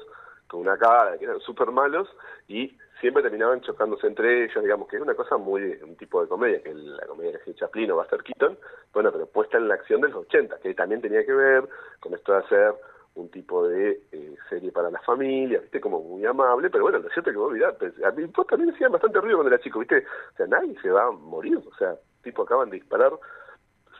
con 0.48 0.60
una 0.60 0.76
cara 0.76 1.16
que 1.18 1.24
eran 1.24 1.40
súper 1.40 1.70
malos, 1.70 2.08
y 2.48 2.76
siempre 3.02 3.22
terminaban 3.24 3.60
chocándose 3.62 4.06
entre 4.06 4.44
ellos, 4.44 4.62
digamos, 4.62 4.88
que 4.88 4.96
es 4.96 5.02
una 5.02 5.16
cosa 5.16 5.36
muy, 5.36 5.76
un 5.82 5.96
tipo 5.96 6.22
de 6.22 6.28
comedia, 6.28 6.62
que 6.62 6.72
la 6.72 7.04
comedia 7.04 7.36
hacía 7.36 7.52
Chaplin 7.54 7.90
o 7.90 7.96
Buster 7.96 8.22
Keaton, 8.22 8.56
bueno, 8.94 9.10
pero 9.10 9.26
puesta 9.26 9.58
en 9.58 9.66
la 9.66 9.74
acción 9.74 10.00
de 10.00 10.08
los 10.08 10.24
80, 10.26 10.60
que 10.60 10.72
también 10.72 11.02
tenía 11.02 11.26
que 11.26 11.32
ver 11.32 11.68
con 11.98 12.14
esto 12.14 12.32
de 12.32 12.38
hacer 12.38 12.74
un 13.16 13.28
tipo 13.28 13.66
de 13.66 14.00
eh, 14.12 14.36
serie 14.48 14.70
para 14.70 14.88
la 14.88 15.00
familia, 15.00 15.58
viste, 15.58 15.80
como 15.80 16.00
muy 16.00 16.24
amable, 16.24 16.70
pero 16.70 16.84
bueno, 16.84 17.00
lo 17.00 17.08
cierto 17.10 17.30
es 17.30 17.34
que 17.34 17.40
vos 17.40 17.52
mirá, 17.52 17.72
pues, 17.76 17.92
a 18.04 18.12
mí 18.12 18.24
vos 18.26 18.46
también 18.46 18.70
hacían 18.70 18.92
bastante 18.92 19.20
ruido 19.20 19.38
cuando 19.38 19.52
era 19.52 19.62
chico, 19.62 19.80
viste, 19.80 19.98
o 19.98 20.36
sea, 20.36 20.46
nadie 20.46 20.78
se 20.80 20.88
va 20.88 21.08
a 21.08 21.10
morir, 21.10 21.56
o 21.56 21.74
sea, 21.74 21.96
tipo 22.22 22.42
acaban 22.42 22.70
de 22.70 22.76
disparar 22.76 23.12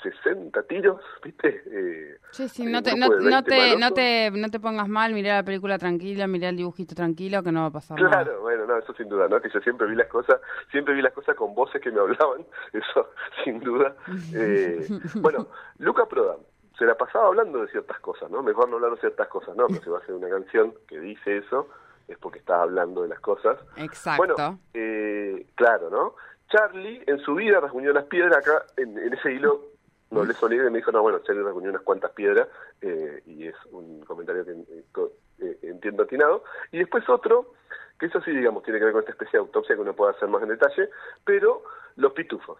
60 0.02 0.62
tiros, 0.64 1.00
¿viste? 1.24 1.62
Eh, 1.66 2.18
sí, 2.30 2.48
sí, 2.48 2.66
no 2.66 2.82
te, 2.82 2.96
no, 2.96 3.08
no, 3.08 3.42
te, 3.42 3.76
no, 3.76 3.92
te, 3.92 4.30
no 4.30 4.48
te 4.50 4.60
pongas 4.60 4.88
mal, 4.88 5.12
mirá 5.12 5.36
la 5.36 5.42
película 5.42 5.78
tranquila, 5.78 6.26
mirá 6.26 6.48
el 6.48 6.56
dibujito 6.56 6.94
tranquilo, 6.94 7.42
que 7.42 7.52
no 7.52 7.60
va 7.60 7.66
a 7.66 7.70
pasar 7.70 7.96
claro, 7.96 8.10
nada. 8.10 8.24
Claro, 8.24 8.40
bueno, 8.40 8.66
no, 8.66 8.78
eso 8.78 8.92
sin 8.94 9.08
duda, 9.08 9.28
¿no? 9.28 9.40
Que 9.40 9.50
yo 9.50 9.60
siempre 9.60 9.86
vi 9.86 9.94
las 9.94 10.08
cosas, 10.08 10.40
siempre 10.70 10.94
vi 10.94 11.02
las 11.02 11.12
cosas 11.12 11.36
con 11.36 11.54
voces 11.54 11.80
que 11.80 11.90
me 11.90 12.00
hablaban, 12.00 12.44
eso 12.72 13.10
sin 13.44 13.60
duda. 13.60 13.94
Eh, 14.34 14.86
bueno, 15.16 15.48
Luca 15.78 16.06
Prodan, 16.06 16.38
se 16.78 16.84
la 16.84 16.96
pasaba 16.96 17.28
hablando 17.28 17.60
de 17.60 17.68
ciertas 17.68 18.00
cosas, 18.00 18.30
¿no? 18.30 18.42
Mejor 18.42 18.68
no 18.68 18.76
hablar 18.76 18.92
de 18.92 19.00
ciertas 19.00 19.28
cosas, 19.28 19.56
¿no? 19.56 19.66
Pero 19.68 19.82
si 19.82 19.90
va 19.90 19.98
a 19.98 20.00
hacer 20.00 20.14
una 20.14 20.28
canción 20.28 20.74
que 20.88 20.98
dice 20.98 21.38
eso, 21.38 21.68
es 22.08 22.18
porque 22.18 22.38
está 22.38 22.62
hablando 22.62 23.02
de 23.02 23.08
las 23.08 23.20
cosas. 23.20 23.58
Exacto. 23.76 24.24
Bueno, 24.26 24.58
eh, 24.74 25.46
claro, 25.54 25.90
¿no? 25.90 26.14
Charlie 26.50 27.02
en 27.06 27.18
su 27.20 27.34
vida 27.34 27.60
rasguñó 27.60 27.92
las 27.92 28.04
piedras 28.04 28.36
acá, 28.36 28.64
en, 28.76 28.98
en 28.98 29.14
ese 29.14 29.32
hilo 29.32 29.71
no 30.12 30.24
le 30.24 30.34
sonía 30.34 30.66
y 30.66 30.70
me 30.70 30.78
dijo, 30.78 30.92
no, 30.92 31.02
bueno, 31.02 31.20
Charlie 31.20 31.42
rasguñó 31.42 31.70
unas 31.70 31.82
cuantas 31.82 32.12
piedras, 32.12 32.46
eh, 32.82 33.22
y 33.26 33.46
es 33.46 33.54
un 33.70 34.00
comentario 34.04 34.44
que 34.44 34.52
eh, 34.52 35.08
eh, 35.38 35.58
entiendo 35.62 36.02
atinado. 36.02 36.44
Y 36.70 36.78
después 36.78 37.08
otro, 37.08 37.54
que 37.98 38.06
eso 38.06 38.20
sí, 38.20 38.30
digamos, 38.30 38.62
tiene 38.62 38.78
que 38.78 38.84
ver 38.84 38.92
con 38.92 39.00
esta 39.00 39.12
especie 39.12 39.38
de 39.38 39.46
autopsia 39.46 39.74
que 39.74 39.80
uno 39.80 39.94
puede 39.94 40.12
hacer 40.12 40.28
más 40.28 40.42
en 40.42 40.50
detalle, 40.50 40.90
pero 41.24 41.62
los 41.96 42.12
pitufos. 42.12 42.58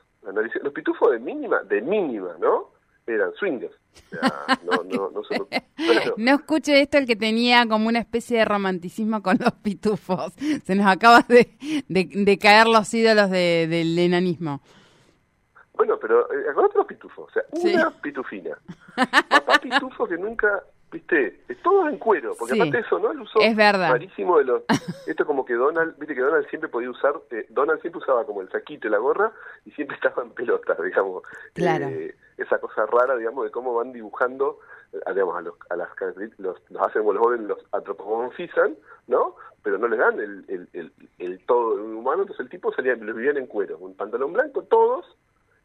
Los 0.62 0.72
pitufos 0.72 1.10
de 1.10 1.18
mínima, 1.18 1.62
de 1.62 1.82
mínima, 1.82 2.34
¿no? 2.40 2.70
Eran 3.06 3.32
swingers. 3.34 3.74
O 3.74 4.16
sea, 4.16 4.58
no, 4.64 4.82
no, 4.84 5.10
no, 5.10 5.22
no 6.16 6.34
escuche 6.34 6.80
esto 6.80 6.96
el 6.96 7.06
que 7.06 7.16
tenía 7.16 7.66
como 7.68 7.88
una 7.88 7.98
especie 7.98 8.38
de 8.38 8.44
romanticismo 8.46 9.22
con 9.22 9.36
los 9.38 9.52
pitufos. 9.54 10.32
Se 10.64 10.74
nos 10.74 10.86
acaba 10.86 11.20
de, 11.28 11.50
de, 11.88 12.08
de 12.10 12.38
caer 12.38 12.68
los 12.68 12.94
ídolos 12.94 13.28
de, 13.30 13.66
del 13.68 13.98
enanismo. 13.98 14.62
Bueno, 15.74 15.98
pero 15.98 16.30
eh, 16.32 16.46
acordate 16.50 16.78
los 16.78 16.86
pitufos, 16.86 17.28
o 17.28 17.32
sea, 17.32 17.42
una 17.52 17.90
sí. 17.90 17.96
pitufina. 18.02 18.56
Papá 19.28 19.58
pitufo 19.60 20.06
que 20.06 20.16
nunca, 20.18 20.62
viste, 20.90 21.40
todos 21.62 21.88
en 21.90 21.98
cuero, 21.98 22.34
porque 22.38 22.54
Sí. 22.54 22.60
aparte 22.60 22.76
de 22.76 22.82
eso, 22.82 22.98
¿no? 22.98 23.10
El 23.12 23.20
uso 23.22 23.38
Es 23.40 23.56
verdad. 23.56 23.90
rarísimo 23.92 24.38
de 24.38 24.44
los... 24.44 24.62
Esto 25.06 25.24
como 25.24 25.44
que 25.44 25.54
Donald, 25.54 25.96
viste 25.98 26.14
que 26.14 26.20
Donald 26.20 26.46
siempre 26.48 26.68
podía 26.68 26.90
usar, 26.90 27.14
eh, 27.30 27.46
Donald 27.48 27.80
siempre 27.80 28.00
usaba 28.02 28.26
como 28.26 28.42
el 28.42 28.50
saquito 28.50 28.86
y 28.86 28.90
la 28.90 28.98
gorra 28.98 29.32
y 29.64 29.70
siempre 29.72 29.96
estaba 30.02 30.22
en 30.22 30.30
pelotas, 30.32 30.80
digamos. 30.82 31.22
Claro. 31.54 31.86
Eh, 31.88 32.14
esa 32.36 32.58
cosa 32.58 32.84
rara, 32.86 33.16
digamos, 33.16 33.44
de 33.44 33.50
cómo 33.50 33.74
van 33.74 33.92
dibujando, 33.92 34.58
eh, 34.92 34.98
digamos, 35.14 35.36
a 35.36 35.40
los, 35.40 35.54
a 35.70 35.76
las 35.76 35.88
los, 36.38 36.60
los 36.70 36.82
hacen 36.82 37.00
como 37.02 37.14
los 37.14 37.22
joven, 37.22 37.48
los 37.48 37.64
antropomorfizan, 37.72 38.76
¿no? 39.06 39.36
Pero 39.62 39.78
no 39.78 39.86
les 39.88 39.98
dan 39.98 40.18
el, 40.20 40.44
el, 40.48 40.68
el, 40.72 40.92
el 41.18 41.46
todo 41.46 41.74
humano, 41.76 42.22
entonces 42.22 42.40
el 42.44 42.50
tipo 42.50 42.72
salía, 42.74 42.96
los 42.96 43.14
vivían 43.16 43.36
en 43.36 43.46
cuero, 43.46 43.78
un 43.78 43.94
pantalón 43.94 44.32
blanco, 44.32 44.62
todos, 44.64 45.06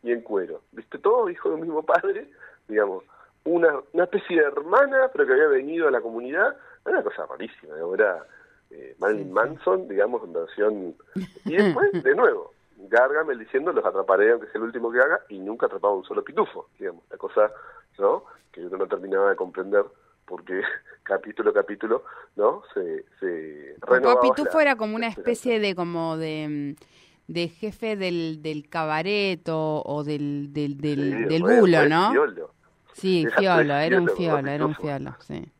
y 0.03 0.11
en 0.11 0.21
cuero. 0.21 0.61
¿Viste? 0.71 0.97
Todo 0.99 1.29
hijo 1.29 1.49
de 1.49 1.55
un 1.55 1.61
mismo 1.61 1.83
padre, 1.83 2.29
digamos. 2.67 3.03
Una, 3.43 3.79
una 3.93 4.03
especie 4.03 4.37
de 4.41 4.43
hermana, 4.47 5.09
pero 5.13 5.25
que 5.25 5.33
había 5.33 5.47
venido 5.47 5.87
a 5.87 5.91
la 5.91 6.01
comunidad. 6.01 6.55
Era 6.85 6.95
una 6.99 7.03
cosa 7.03 7.25
rarísima, 7.25 7.73
digamos, 7.75 7.93
era 7.99 8.25
eh, 8.71 8.95
Marilyn. 8.99 9.31
Manson, 9.31 9.87
digamos, 9.87 10.23
en 10.23 10.33
versión... 10.33 10.95
Y 11.45 11.55
después, 11.55 12.03
de 12.03 12.15
nuevo, 12.15 12.53
Gargamel 12.77 13.39
diciendo, 13.39 13.71
los 13.71 13.85
atraparé 13.85 14.31
aunque 14.31 14.47
sea 14.47 14.59
el 14.59 14.63
último 14.63 14.91
que 14.91 14.99
haga, 14.99 15.21
y 15.29 15.39
nunca 15.39 15.65
atrapaba 15.67 15.93
un 15.95 16.03
solo 16.03 16.23
pitufo, 16.23 16.67
digamos. 16.77 17.03
La 17.09 17.17
cosa, 17.17 17.51
¿no? 17.97 18.23
Que 18.51 18.61
yo 18.61 18.69
no 18.77 18.85
terminaba 18.87 19.29
de 19.29 19.35
comprender 19.37 19.85
porque 20.25 20.61
capítulo 21.03 21.51
a 21.51 21.53
capítulo, 21.53 22.03
¿no? 22.35 22.63
Se, 22.73 23.05
se 23.21 23.75
renovaba 23.81 24.19
Pitufo 24.21 24.57
la- 24.57 24.61
era 24.63 24.75
como 24.75 24.95
una 24.97 25.07
especie 25.07 25.59
de 25.61 25.73
como 25.73 26.17
de, 26.17 26.75
mm, 26.77 26.83
de 27.27 27.49
jefe 27.49 27.95
del, 27.95 28.41
del 28.41 28.69
cabaret 28.69 29.47
o, 29.49 29.83
o 29.85 30.03
del, 30.03 30.53
del, 30.53 30.77
del, 30.77 30.95
Sí, 31.13 31.25
del 31.25 31.41
bulo, 31.43 31.77
fue 31.77 31.89
¿no? 31.89 32.11
fiolo. 32.11 32.51
Sí, 32.93 33.23
Era 33.23 33.35
fiolo, 33.37 33.73
era 33.75 33.99
un 34.01 34.09
fiolo, 34.09 34.49
era 34.49 34.65
un 34.65 34.75
fiolo, 34.75 35.15
sí. 35.19 35.51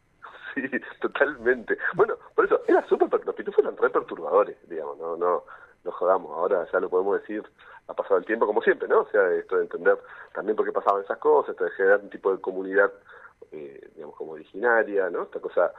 Sí, 0.55 0.63
totalmente. 0.99 1.77
Bueno, 1.93 2.15
por 2.33 2.45
eso, 2.45 2.61
era 2.67 2.83
súper, 2.87 3.09
per- 3.09 3.25
los 3.25 3.35
pitufos 3.35 3.59
eran 3.63 3.77
re 3.77 3.89
perturbadores, 3.91 4.57
digamos, 4.67 4.97
no, 4.97 5.15
no, 5.15 5.43
no 5.83 5.91
jodamos, 5.91 6.31
ahora 6.31 6.65
ya 6.73 6.79
lo 6.79 6.89
podemos 6.89 7.19
decir, 7.21 7.43
ha 7.87 7.93
pasado 7.93 8.17
el 8.17 8.25
tiempo 8.25 8.47
como 8.47 8.61
siempre, 8.63 8.87
¿no? 8.87 9.01
O 9.01 9.09
sea, 9.11 9.31
esto 9.33 9.57
de 9.57 9.63
entender 9.63 9.99
también 10.33 10.55
por 10.55 10.65
qué 10.65 10.71
pasaban 10.71 11.03
esas 11.03 11.19
cosas, 11.19 11.51
esto 11.51 11.63
de 11.65 11.71
generar 11.71 11.99
un 12.01 12.09
tipo 12.09 12.31
de 12.33 12.41
comunidad, 12.41 12.91
eh, 13.51 13.87
digamos, 13.93 14.15
como 14.15 14.31
originaria, 14.31 15.09
¿no? 15.11 15.23
Esta 15.23 15.39
cosa, 15.39 15.71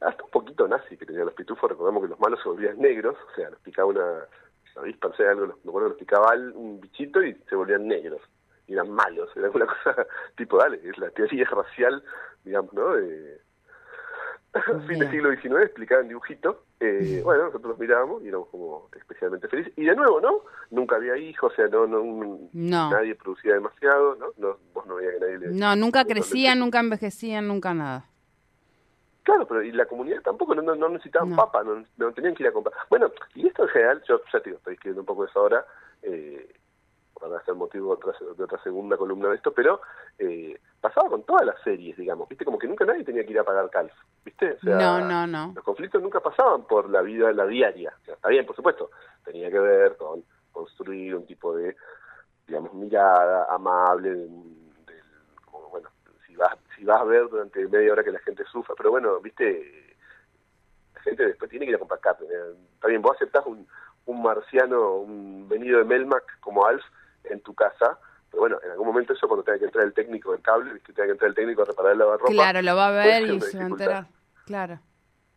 hasta 0.00 0.22
un 0.24 0.30
poquito 0.30 0.68
nazi 0.68 0.98
que 0.98 1.06
tenían 1.06 1.24
los 1.24 1.34
pitufos, 1.34 1.70
recordemos 1.70 2.02
que 2.02 2.10
los 2.10 2.20
malos 2.20 2.38
se 2.42 2.48
volvían 2.50 2.78
negros, 2.78 3.16
o 3.32 3.34
sea, 3.34 3.48
los 3.48 3.60
picaba 3.60 3.88
una, 3.88 4.26
sé, 5.16 5.26
algo, 5.26 5.46
me 5.46 5.70
acuerdo 5.70 5.88
que 5.88 5.92
los 5.92 5.98
picaba 5.98 6.34
un 6.54 6.80
bichito 6.80 7.22
y 7.22 7.34
se 7.48 7.56
volvían 7.56 7.86
negros, 7.86 8.20
y 8.66 8.74
eran 8.74 8.90
malos, 8.90 9.30
era 9.36 9.50
una 9.50 9.66
cosa 9.84 10.06
tipo, 10.36 10.58
dale, 10.58 10.80
es 10.84 10.98
la 10.98 11.10
teoría 11.10 11.44
racial, 11.46 12.02
digamos, 12.44 12.72
¿no? 12.74 12.94
De, 12.94 13.40
fin 14.86 14.98
del 14.98 15.10
siglo 15.10 15.30
XIX, 15.30 15.62
explicada 15.62 16.02
en 16.02 16.08
dibujito. 16.08 16.64
Eh, 16.80 17.20
bueno, 17.24 17.44
nosotros 17.44 17.70
los 17.70 17.78
mirábamos 17.78 18.22
y 18.22 18.28
éramos 18.28 18.48
como 18.48 18.88
especialmente 18.96 19.48
felices. 19.48 19.72
Y 19.76 19.84
de 19.84 19.94
nuevo, 19.94 20.20
¿no? 20.20 20.40
Nunca 20.70 20.96
había 20.96 21.16
hijos, 21.16 21.52
o 21.52 21.56
sea, 21.56 21.66
no, 21.68 21.86
no, 21.86 22.02
No. 22.52 22.90
nadie 22.90 23.14
producía 23.14 23.54
demasiado, 23.54 24.16
¿no? 24.16 24.26
no 24.38 24.56
Vos 24.72 24.86
no 24.86 24.96
veías 24.96 25.14
que 25.14 25.20
nadie 25.20 25.38
le... 25.38 25.48
No, 25.48 25.76
nunca 25.76 26.04
crecían, 26.04 26.58
nunca 26.58 26.80
envejecían, 26.80 27.46
nunca 27.46 27.74
nada. 27.74 28.06
Claro, 29.28 29.46
pero 29.46 29.62
y 29.62 29.72
la 29.72 29.84
comunidad 29.84 30.22
tampoco, 30.22 30.54
no, 30.54 30.62
no, 30.62 30.74
no 30.74 30.88
necesitaban 30.88 31.28
No. 31.28 31.36
papa, 31.36 31.62
no, 31.62 31.84
no 31.98 32.12
tenían 32.14 32.34
que 32.34 32.44
ir 32.44 32.48
a 32.48 32.52
comprar. 32.52 32.74
Bueno, 32.88 33.12
y 33.34 33.46
esto 33.46 33.64
en 33.64 33.68
general, 33.68 34.02
yo 34.08 34.22
ya 34.32 34.40
te 34.40 34.48
digo, 34.48 34.56
estoy 34.56 34.72
escribiendo 34.72 35.02
un 35.02 35.06
poco 35.06 35.24
de 35.24 35.28
eso 35.28 35.40
ahora, 35.40 35.66
eh, 36.00 36.50
para 37.20 37.36
hacer 37.36 37.54
motivo 37.54 37.88
de 37.94 38.08
otra, 38.08 38.26
de 38.38 38.42
otra 38.44 38.62
segunda 38.62 38.96
columna 38.96 39.28
de 39.28 39.34
esto, 39.34 39.52
pero 39.52 39.82
eh, 40.18 40.58
pasaba 40.80 41.10
con 41.10 41.24
todas 41.24 41.44
las 41.44 41.60
series, 41.60 41.94
digamos, 41.98 42.26
¿viste? 42.26 42.46
Como 42.46 42.58
que 42.58 42.66
nunca 42.68 42.86
nadie 42.86 43.04
tenía 43.04 43.22
que 43.22 43.32
ir 43.32 43.38
a 43.38 43.44
pagar 43.44 43.68
calf, 43.68 43.92
¿viste? 44.24 44.52
O 44.52 44.60
sea, 44.60 44.76
No, 44.76 45.00
no, 45.06 45.26
no. 45.26 45.52
Los 45.54 45.62
conflictos 45.62 46.00
nunca 46.00 46.20
pasaban 46.20 46.62
por 46.64 46.88
la 46.88 47.02
vida, 47.02 47.30
la 47.32 47.44
diaria. 47.46 47.92
O 48.00 48.04
sea, 48.06 48.14
está 48.14 48.30
bien, 48.30 48.46
por 48.46 48.56
supuesto, 48.56 48.90
tenía 49.26 49.50
que 49.50 49.58
ver 49.58 49.98
con 49.98 50.24
construir 50.52 51.14
un 51.14 51.26
tipo 51.26 51.54
de, 51.54 51.76
digamos, 52.46 52.72
mirada 52.72 53.46
amable, 53.54 54.08
del, 54.08 54.28
del- 54.86 55.02
como, 55.44 55.68
bueno, 55.68 55.90
si 56.78 56.84
vas, 56.84 57.00
a 57.00 57.04
ver 57.04 57.28
durante 57.28 57.66
media 57.66 57.92
hora 57.92 58.04
que 58.04 58.12
la 58.12 58.20
gente 58.20 58.44
sufra, 58.44 58.74
pero 58.76 58.90
bueno, 58.90 59.20
viste, 59.20 59.96
la 60.94 61.00
gente 61.02 61.26
después 61.26 61.50
tiene 61.50 61.66
que 61.66 61.70
ir 61.70 61.76
a 61.76 61.80
comprar 61.80 62.00
carne. 62.00 62.26
¿eh? 62.30 62.86
Bien, 62.86 63.02
vos 63.02 63.16
aceptás 63.16 63.44
un, 63.46 63.66
un 64.06 64.22
marciano, 64.22 64.96
un 64.96 65.48
venido 65.48 65.78
de 65.78 65.84
Melmac 65.84 66.40
como 66.40 66.66
Alf 66.66 66.84
en 67.24 67.40
tu 67.40 67.54
casa, 67.54 67.98
pero 68.30 68.42
bueno, 68.42 68.58
en 68.62 68.70
algún 68.70 68.86
momento 68.86 69.12
eso 69.12 69.26
cuando 69.26 69.44
tenga 69.44 69.58
que 69.58 69.64
entrar 69.66 69.84
el 69.84 69.92
técnico 69.92 70.32
del 70.32 70.42
cable, 70.42 70.72
viste, 70.72 70.92
tenga 70.92 71.06
que 71.06 71.12
entrar 71.12 71.28
el 71.28 71.34
técnico 71.34 71.62
a 71.62 71.66
reparar 71.66 71.92
el 71.92 71.98
lavarropa. 71.98 72.32
Claro, 72.32 72.62
lo 72.62 72.76
va 72.76 72.88
a 72.88 72.92
ver 72.92 73.22
y 73.24 73.40
se 73.40 73.58
va 73.58 73.64
a 73.64 73.66
enterar. 73.66 74.06
Claro. 74.46 74.80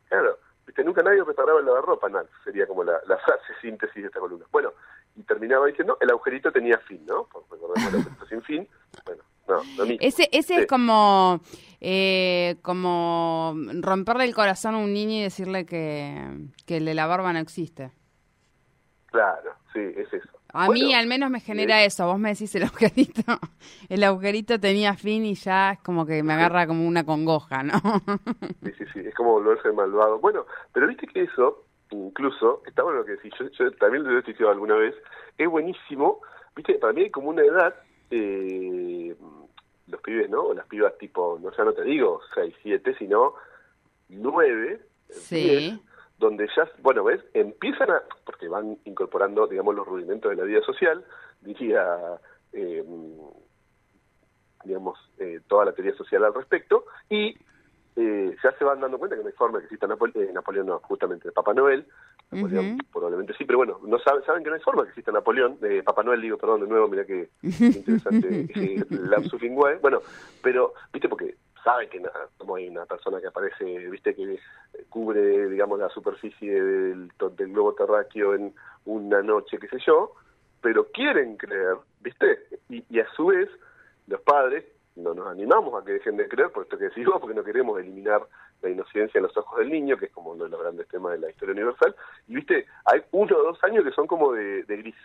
Claro, 0.08 0.38
viste, 0.66 0.84
nunca 0.84 1.02
nadie 1.02 1.24
reparaba 1.24 1.60
el 1.60 1.66
lavarropa, 1.66 2.10
no, 2.10 2.22
sería 2.44 2.68
como 2.68 2.84
la, 2.84 3.00
la 3.08 3.18
frase 3.26 3.54
síntesis 3.62 3.96
de 3.96 4.08
esta 4.08 4.20
columna. 4.20 4.46
Bueno, 4.52 4.74
y 5.16 5.24
terminaba 5.24 5.66
diciendo, 5.66 5.98
el 6.00 6.10
agujerito 6.10 6.52
tenía 6.52 6.78
fin, 6.80 7.06
¿no? 7.06 7.26
Por 7.26 7.44
recordemos 7.50 7.90
el 7.90 8.00
agujerito 8.00 8.26
sin 8.28 8.42
fin, 8.44 8.68
bueno, 9.06 9.24
no, 9.52 9.64
lo 9.78 9.86
mismo. 9.86 9.98
Ese, 10.02 10.30
ese 10.32 10.56
Sí. 10.56 10.60
es 10.62 10.68
como, 10.68 11.42
eh, 11.80 12.56
como 12.62 13.56
romperle 13.82 14.26
el 14.26 14.34
corazón 14.36 14.76
a 14.76 14.78
un 14.80 14.94
niño 14.94 15.14
y 15.20 15.22
decirle 15.24 15.66
que, 15.66 16.16
que 16.66 16.78
el 16.78 16.86
de 16.86 16.94
la 16.94 17.08
barba 17.08 17.32
no 17.34 17.40
existe. 17.40 17.92
Claro, 19.08 19.52
sí, 19.74 19.80
es 19.80 20.12
eso. 20.14 20.30
A 20.54 20.68
Bueno, 20.68 20.86
mí 20.86 20.94
al 20.94 21.08
menos 21.08 21.30
me 21.30 21.40
genera 21.40 21.84
eso. 21.84 22.06
Vos 22.08 22.20
me 22.20 22.30
decís 22.30 22.54
el 22.56 22.64
agujerito, 22.64 23.22
el 23.90 24.04
agujerito 24.04 24.60
tenía 24.60 24.94
fin 24.96 25.26
y 25.26 25.36
ya 25.36 25.72
es 25.74 25.80
como 25.80 26.06
que 26.06 26.24
me 26.24 26.34
agarra 26.34 26.68
como 26.68 26.86
una 26.88 27.06
congoja, 27.06 27.64
¿no? 27.64 27.74
Sí, 28.64 28.72
sí, 28.78 28.86
sí, 28.94 29.00
es 29.00 29.16
como 29.16 29.32
volverse 29.34 29.72
malvado. 29.72 30.20
Bueno, 30.20 30.46
pero 30.74 30.88
viste 30.88 31.08
que 31.08 31.24
eso, 31.24 31.66
incluso, 31.92 32.64
está 32.66 32.84
bueno 32.84 33.00
lo 33.00 33.06
que 33.06 33.14
decís, 33.14 33.34
yo, 33.40 33.46
yo 33.50 33.72
también 33.74 34.04
lo 34.04 34.18
he 34.18 34.22
dicho 34.22 34.50
alguna 34.50 34.76
vez, 34.76 34.94
es 35.38 35.48
buenísimo 35.50 36.20
viste, 36.56 36.74
para 36.76 36.92
mí 36.94 37.04
hay 37.04 37.10
como 37.12 37.30
una 37.30 37.44
edad, 37.44 37.74
eh, 38.10 38.61
pibes, 40.12 40.30
¿no? 40.30 40.44
O 40.48 40.54
las 40.54 40.66
pibas 40.68 40.98
tipo, 40.98 41.40
no 41.42 41.52
ya 41.56 41.64
no 41.64 41.74
te 41.74 41.84
digo 41.84 42.22
6, 42.34 42.54
7, 42.62 42.96
sino 42.98 43.34
9, 44.10 44.82
Sí. 45.10 45.82
donde 46.18 46.48
ya, 46.56 46.70
bueno, 46.82 47.04
ves, 47.04 47.22
empiezan 47.34 47.92
a, 47.92 48.02
porque 48.26 48.48
van 48.48 48.78
incorporando, 48.86 49.48
digamos, 49.48 49.76
los 49.76 49.88
rudimentos 49.88 50.30
de 50.30 50.38
la 50.38 50.44
vida 50.44 50.62
social, 50.62 51.04
diría, 51.42 51.98
eh, 52.54 52.84
digamos, 54.64 55.00
eh, 55.18 55.40
toda 55.48 55.66
la 55.66 55.74
teoría 55.74 55.96
social 55.96 56.24
al 56.24 56.34
respecto, 56.34 56.86
y 57.10 57.36
eh, 57.96 58.36
ya 58.44 58.52
se 58.58 58.64
van 58.64 58.80
dando 58.80 58.98
cuenta 58.98 59.16
que 59.16 59.22
no 59.22 59.28
hay 59.28 59.34
forma 59.34 59.60
que 59.60 59.66
exista 59.66 59.88
Napole- 59.88 60.16
eh, 60.16 60.32
Napoleón, 60.34 60.68
no, 60.68 60.80
justamente 60.80 61.32
Papá 61.32 61.54
Noel, 61.54 61.86
Napoleón 62.32 62.78
probablemente 62.92 63.34
sí, 63.38 63.44
pero 63.46 63.58
bueno, 63.58 63.80
no 63.84 64.00
saben, 64.00 64.24
saben 64.24 64.44
que 64.44 64.50
no 64.50 64.56
hay 64.56 64.62
forma 64.62 64.84
que 64.84 64.90
exista 64.90 65.12
Napoleón, 65.12 65.58
eh, 65.64 65.84
Papá 65.84 66.02
Noel 66.04 66.22
digo, 66.22 66.38
perdón, 66.38 66.62
de 66.62 66.68
nuevo, 66.68 66.88
mira 66.88 67.06
que 67.06 67.30
interesante 67.42 68.48
eh, 68.56 68.86
lapsus 68.90 69.42
linguae, 69.42 69.78
bueno, 69.78 70.00
pero, 70.42 70.74
viste, 70.94 71.10
porque 71.10 71.36
saben 71.64 71.90
que 71.90 72.02
como 72.38 72.56
hay 72.56 72.70
una 72.70 72.86
persona 72.86 73.20
que 73.20 73.28
aparece, 73.28 73.66
viste, 73.90 74.16
que 74.16 74.40
cubre, 74.90 75.48
digamos, 75.50 75.78
la 75.80 75.90
superficie 75.90 76.64
del, 76.64 77.12
del 77.36 77.52
globo 77.52 77.74
terráqueo 77.76 78.34
en 78.36 78.54
una 78.86 79.22
noche, 79.22 79.60
qué 79.60 79.68
sé 79.68 79.78
yo, 79.86 80.14
pero 80.62 80.86
quieren 80.92 81.38
creer, 81.38 81.76
viste, 82.00 82.40
y, 82.70 82.84
y 82.90 83.00
a 83.00 83.08
su 83.16 83.28
vez, 83.28 83.50
los 84.08 84.22
padres 84.22 84.64
no 85.02 85.14
nos 85.14 85.28
animamos 85.28 85.80
a 85.80 85.86
que 85.86 85.94
dejen 85.94 86.18
de 86.18 86.28
creer, 86.28 86.52
por 86.52 86.64
esto 86.64 86.78
que 86.78 86.86
decís 86.86 87.06
vos, 87.06 87.20
porque 87.20 87.36
no 87.36 87.44
queremos 87.44 87.80
eliminar 87.80 88.22
la 88.62 88.70
inocencia 88.70 89.18
en 89.18 89.24
los 89.24 89.36
ojos 89.38 89.60
del 89.60 89.70
niño, 89.70 89.98
que 89.98 90.06
es 90.06 90.12
como 90.12 90.32
uno 90.32 90.46
de 90.46 90.50
los 90.50 90.62
grandes 90.62 90.88
temas 90.88 91.14
de 91.14 91.20
la 91.20 91.30
historia 91.30 91.54
universal, 91.54 91.96
y 92.28 92.36
viste, 92.36 92.66
hay 92.86 93.02
uno 93.12 93.38
o 93.38 93.44
dos 93.44 93.64
años 93.64 93.84
que 93.84 93.92
son 93.92 94.08
como 94.08 94.34
de, 94.34 94.64
de 94.64 94.78
gris, 94.78 94.96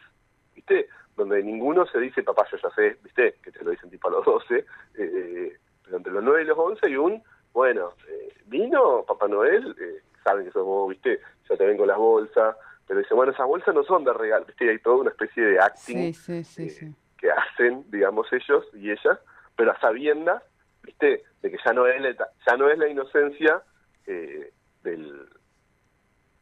viste, 0.54 0.88
donde 1.16 1.42
ninguno 1.42 1.86
se 1.86 1.98
dice, 1.98 2.22
papá, 2.22 2.46
yo 2.50 2.58
ya 2.58 2.70
sé, 2.70 2.98
viste, 3.02 3.36
que 3.42 3.50
te 3.50 3.64
lo 3.64 3.70
dicen 3.70 3.90
tipo 3.90 4.08
a 4.08 4.12
los 4.12 4.24
12, 4.24 4.64
eh, 4.98 5.56
pero 5.84 5.96
entre 5.96 6.12
los 6.12 6.22
9 6.22 6.42
y 6.42 6.44
los 6.46 6.58
11 6.58 6.86
hay 6.86 6.96
un, 6.96 7.22
bueno, 7.52 7.92
eh, 8.08 8.34
vino 8.46 9.04
Papá 9.06 9.28
Noel, 9.28 9.74
eh, 9.80 10.02
saben 10.22 10.44
que 10.44 10.52
somos, 10.52 10.90
viste, 10.90 11.20
ya 11.48 11.56
te 11.56 11.64
ven 11.64 11.78
con 11.78 11.86
las 11.86 11.96
bolsas, 11.96 12.56
pero 12.86 13.00
dicen, 13.00 13.16
bueno, 13.16 13.32
esas 13.32 13.46
bolsas 13.46 13.74
no 13.74 13.82
son 13.84 14.04
de 14.04 14.12
regalo, 14.12 14.44
viste, 14.44 14.68
hay 14.68 14.78
toda 14.78 14.96
una 14.96 15.10
especie 15.10 15.42
de 15.42 15.58
acting 15.58 16.12
Sí, 16.12 16.14
sí, 16.14 16.44
sí, 16.44 16.62
eh, 16.64 16.70
sí. 16.70 16.94
que 17.18 17.30
hacen, 17.30 17.84
digamos, 17.90 18.30
ellos 18.32 18.66
y 18.74 18.90
ellas, 18.90 19.18
pero 19.56 19.72
a 19.72 19.80
sabiendas, 19.80 20.42
viste, 20.82 21.22
de 21.42 21.50
que 21.50 21.56
ya 21.64 21.72
no 21.72 21.86
es 21.86 22.00
la, 22.00 22.10
ya 22.46 22.56
no 22.56 22.68
es 22.70 22.78
la 22.78 22.88
inocencia 22.88 23.62
eh, 24.06 24.52
del 24.82 25.26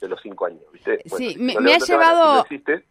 de 0.01 0.09
los 0.09 0.21
cinco 0.23 0.47
años, 0.47 0.61
¿viste? 0.73 1.01
Sí, 1.07 1.37
me- 1.39 1.55
no 1.55 1.61
me 1.63 1.73
ha 1.75 1.79
llevado- 1.79 2.45
no 2.49 2.83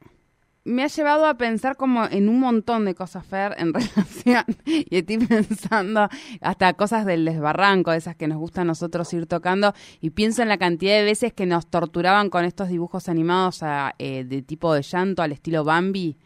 me 0.65 0.83
ha 0.83 0.87
llevado 0.87 1.25
a 1.25 1.33
pensar 1.35 1.75
como 1.75 2.05
en 2.05 2.29
un 2.29 2.39
montón 2.39 2.85
de 2.85 2.95
cosas, 2.95 3.25
Fer, 3.25 3.53
en 3.57 3.73
relación, 3.73 4.45
y 4.65 4.97
estoy 4.97 5.17
pensando 5.19 6.07
hasta 6.41 6.73
cosas 6.73 7.05
del 7.05 7.25
desbarranco, 7.25 7.91
esas 7.91 8.15
que 8.15 8.27
nos 8.29 8.37
gusta 8.37 8.61
a 8.61 8.63
nosotros 8.63 9.13
ir 9.13 9.27
tocando, 9.27 9.73
y 9.99 10.11
pienso 10.11 10.41
en 10.41 10.47
la 10.49 10.57
cantidad 10.57 10.95
de 10.95 11.03
veces 11.03 11.33
que 11.33 11.45
nos 11.45 11.67
torturaban 11.67 12.29
con 12.29 12.45
estos 12.45 12.69
dibujos 12.69 13.09
animados 13.09 13.61
a, 13.61 13.93
eh, 13.99 14.23
de 14.23 14.41
tipo 14.41 14.73
de 14.73 14.81
llanto 14.83 15.21
al 15.21 15.33
estilo 15.33 15.63
Bambi, 15.65 16.17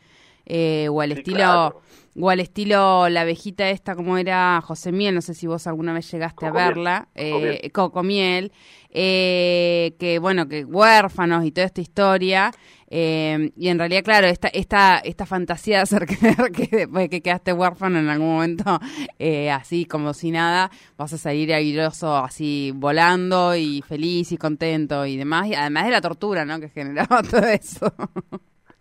eh, 0.46 0.88
o 0.90 1.02
al 1.02 1.10
Sí, 1.14 1.18
estilo... 1.20 1.38
claro. 1.38 1.82
O 2.20 2.30
al 2.30 2.40
estilo 2.40 3.10
la 3.10 3.22
abejita 3.22 3.70
esta, 3.70 3.96
como 3.96 4.18
era 4.18 4.62
José 4.62 4.92
Miel, 4.92 5.16
no 5.16 5.22
sé 5.22 5.34
si 5.34 5.48
vos 5.48 5.68
alguna 5.68 5.94
vez 5.94 6.12
llegaste 6.12 6.46
a 6.46 6.52
verla, 6.52 7.08
eh, 7.16 7.70
Cocomiel, 7.72 8.52
eh, 8.90 9.96
que 10.00 10.20
bueno, 10.20 10.48
que 10.48 10.66
huérfanos 10.66 11.46
y 11.46 11.52
toda 11.52 11.68
esta 11.68 11.82
historia, 11.82 12.52
eh, 12.90 13.52
y 13.58 13.68
en 13.68 13.80
realidad, 13.80 14.04
claro, 14.04 14.28
esta, 14.28 14.48
esta, 14.48 14.98
esta 15.00 15.26
fantasía 15.26 15.78
de 15.78 15.84
hacer 15.84 16.06
creer 16.08 16.52
que 16.52 16.68
después 16.76 17.04
de 17.04 17.10
que 17.10 17.22
quedaste 17.22 17.54
huérfano 17.54 18.00
en 18.00 18.08
algún 18.08 18.36
momento, 18.36 18.80
eh, 19.20 19.52
así 19.52 19.86
como 19.86 20.14
si 20.14 20.32
nada, 20.32 20.72
vas 20.98 21.14
a 21.14 21.18
salir 21.18 21.54
airoso 21.54 22.16
así 22.16 22.72
volando 22.74 23.56
y 23.56 23.82
feliz 23.82 24.32
y 24.32 24.38
contento 24.38 25.06
y 25.06 25.18
demás, 25.18 25.48
y 25.48 25.56
además 25.56 25.86
de 25.86 25.92
la 25.92 26.02
tortura, 26.02 26.46
¿no? 26.46 26.60
Que 26.60 26.70
generaba 26.70 27.22
todo 27.30 27.46
eso. 27.46 27.94